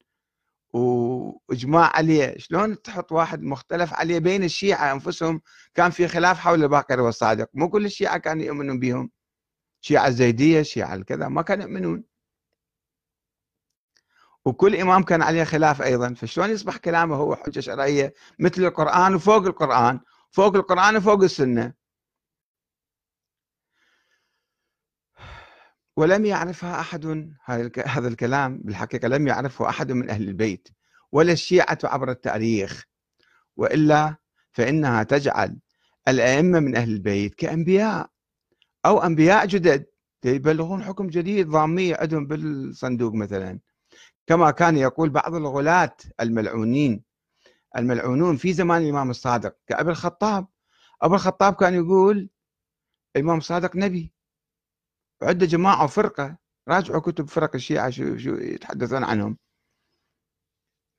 وإجماع 0.73 1.91
عليه. 1.97 2.35
شلون 2.39 2.83
تحط 2.83 3.13
واحد 3.13 3.43
مختلف 3.43 3.95
عليه 3.95 4.19
بين 4.19 4.45
الشيعة 4.45 4.93
أنفسهم؟ 4.93 5.41
كان 5.75 5.91
في 5.91 6.09
خلاف 6.09 6.39
حول 6.39 6.63
الباقر 6.63 7.01
والصادق. 7.01 7.49
مو 7.55 7.69
كل 7.71 7.85
الشيعة 7.87 8.19
كانوا 8.19 8.45
يؤمنون 8.45 8.79
بهم. 8.81 9.11
شيعة 9.81 10.07
الزيدية 10.07 10.63
شيعة 10.63 10.95
الكذا 10.95 11.29
ما 11.29 11.43
كانوا 11.43 11.65
يؤمنون. 11.65 12.05
وكل 14.45 14.77
إمام 14.77 15.03
كان 15.03 15.23
عليه 15.23 15.45
خلاف 15.45 15.83
أيضا. 15.83 16.15
فشلون 16.15 16.51
يصبح 16.51 16.77
كلامه 16.77 17.17
هو 17.17 17.37
حجة 17.37 17.61
شرعية؟ 17.61 18.15
مثل 18.39 18.65
القرآن 18.65 19.15
وفوق 19.15 19.47
القرآن. 19.47 20.01
فوق 20.31 20.57
القرآن 20.57 20.97
وفوق 20.97 21.23
السنة. 21.23 21.80
ولم 25.97 26.27
يعرفها 26.27 26.81
أحد 26.81 27.33
هذا 27.87 28.09
الكلام 28.09 28.59
بالحقيقة 28.65 29.09
لم 29.09 29.29
يعرفه 29.29 29.69
أحد 29.69 29.93
من 29.93 30.11
أهل 30.11 30.29
البيت 30.29 30.69
ولا 31.13 31.33
الشيعة 31.33 31.79
عبر 31.85 32.11
التاريخ 32.11 32.87
وإلا 33.57 34.17
فإنها 34.53 35.03
تجعل 35.03 35.59
الأئمة 36.09 36.61
من 36.61 36.77
أهل 36.77 36.93
البيت 36.93 37.35
كأنبياء 37.35 38.11
أو 38.87 38.99
أنبياء 38.99 39.47
جدد 39.47 39.87
يبلغون 40.25 40.85
حكم 40.85 41.07
جديد 41.07 41.49
ضامية 41.49 41.97
عندهم 41.97 42.27
بالصندوق 42.27 43.15
مثلا. 43.15 43.59
كما 44.27 44.51
كان 44.51 44.77
يقول 44.77 45.11
بعض 45.11 45.35
الغلاة 45.35 45.97
الملعونين 46.21 47.03
الملعونون 47.77 48.37
في 48.37 48.53
زمان 48.53 48.83
الإمام 48.83 49.11
الصادق 49.11 49.57
كأبي 49.67 49.91
الخطاب. 49.91 50.47
أبو 51.03 51.15
الخطاب 51.15 51.55
كان 51.55 51.75
يقول 51.75 52.29
الإمام 53.17 53.39
الصادق 53.39 53.77
نبي. 53.77 54.13
وعنده 55.23 55.47
جماعة 55.47 55.85
وفرقة 55.85 56.39
راجعوا 56.69 57.01
كتب 57.01 57.29
فرق 57.29 57.55
الشيعة 57.55 57.91
شو, 57.91 58.19
شو 58.19 58.35
يتحدثون 58.35 59.05
عنهم. 59.05 59.39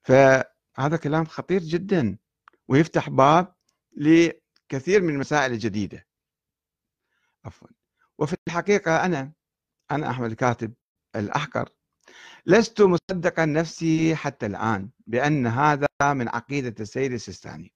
فهذا 0.04 0.98
كلام 1.04 1.26
خطير 1.26 1.60
جدا 1.62 2.18
ويفتح 2.68 3.10
باب 3.10 3.56
لكثير 3.98 5.02
من 5.02 5.14
المسائل 5.14 5.52
الجديدة. 5.52 6.08
عفوا. 7.46 7.68
وفي 8.18 8.36
الحقيقة 8.48 9.06
أنا 9.06 9.34
أنا 9.92 10.10
أحمد 10.10 10.32
الكاتب 10.32 10.74
الأحقر 11.16 11.70
لست 12.46 12.82
مصدقا 12.82 13.46
نفسي 13.46 14.16
حتى 14.16 14.46
الآن 14.46 14.90
بأن 15.08 15.48
هذا 15.48 15.88
من 16.04 16.28
عقيدة 16.30 16.76
السيد 16.80 17.14
السيستاني. 17.14 17.74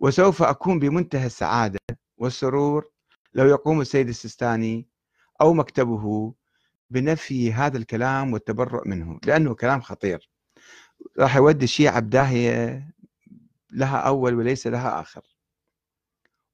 وسوف 0.00 0.42
أكون 0.42 0.78
بمنتهى 0.78 1.26
السعادة 1.26 1.78
والسرور 2.16 2.90
لو 3.34 3.46
يقوم 3.46 3.80
السيد 3.80 4.08
السيستاني 4.08 4.88
أو 5.42 5.54
مكتبه 5.54 6.34
بنفي 6.90 7.52
هذا 7.52 7.78
الكلام 7.78 8.32
والتبرؤ 8.32 8.88
منه 8.88 9.20
لأنه 9.26 9.54
كلام 9.54 9.80
خطير. 9.80 10.30
راح 11.18 11.36
يودي 11.36 11.64
الشيعة 11.64 12.00
بداهية 12.00 12.88
لها 13.70 13.96
أول 13.96 14.34
وليس 14.34 14.66
لها 14.66 15.00
آخر. 15.00 15.22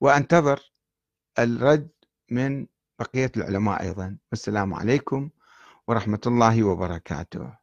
وأنتظر 0.00 0.72
الرد 1.38 1.88
من 2.30 2.66
بقية 2.98 3.32
العلماء 3.36 3.82
أيضا. 3.82 4.18
والسلام 4.30 4.74
عليكم 4.74 5.30
ورحمة 5.88 6.20
الله 6.26 6.64
وبركاته. 6.64 7.57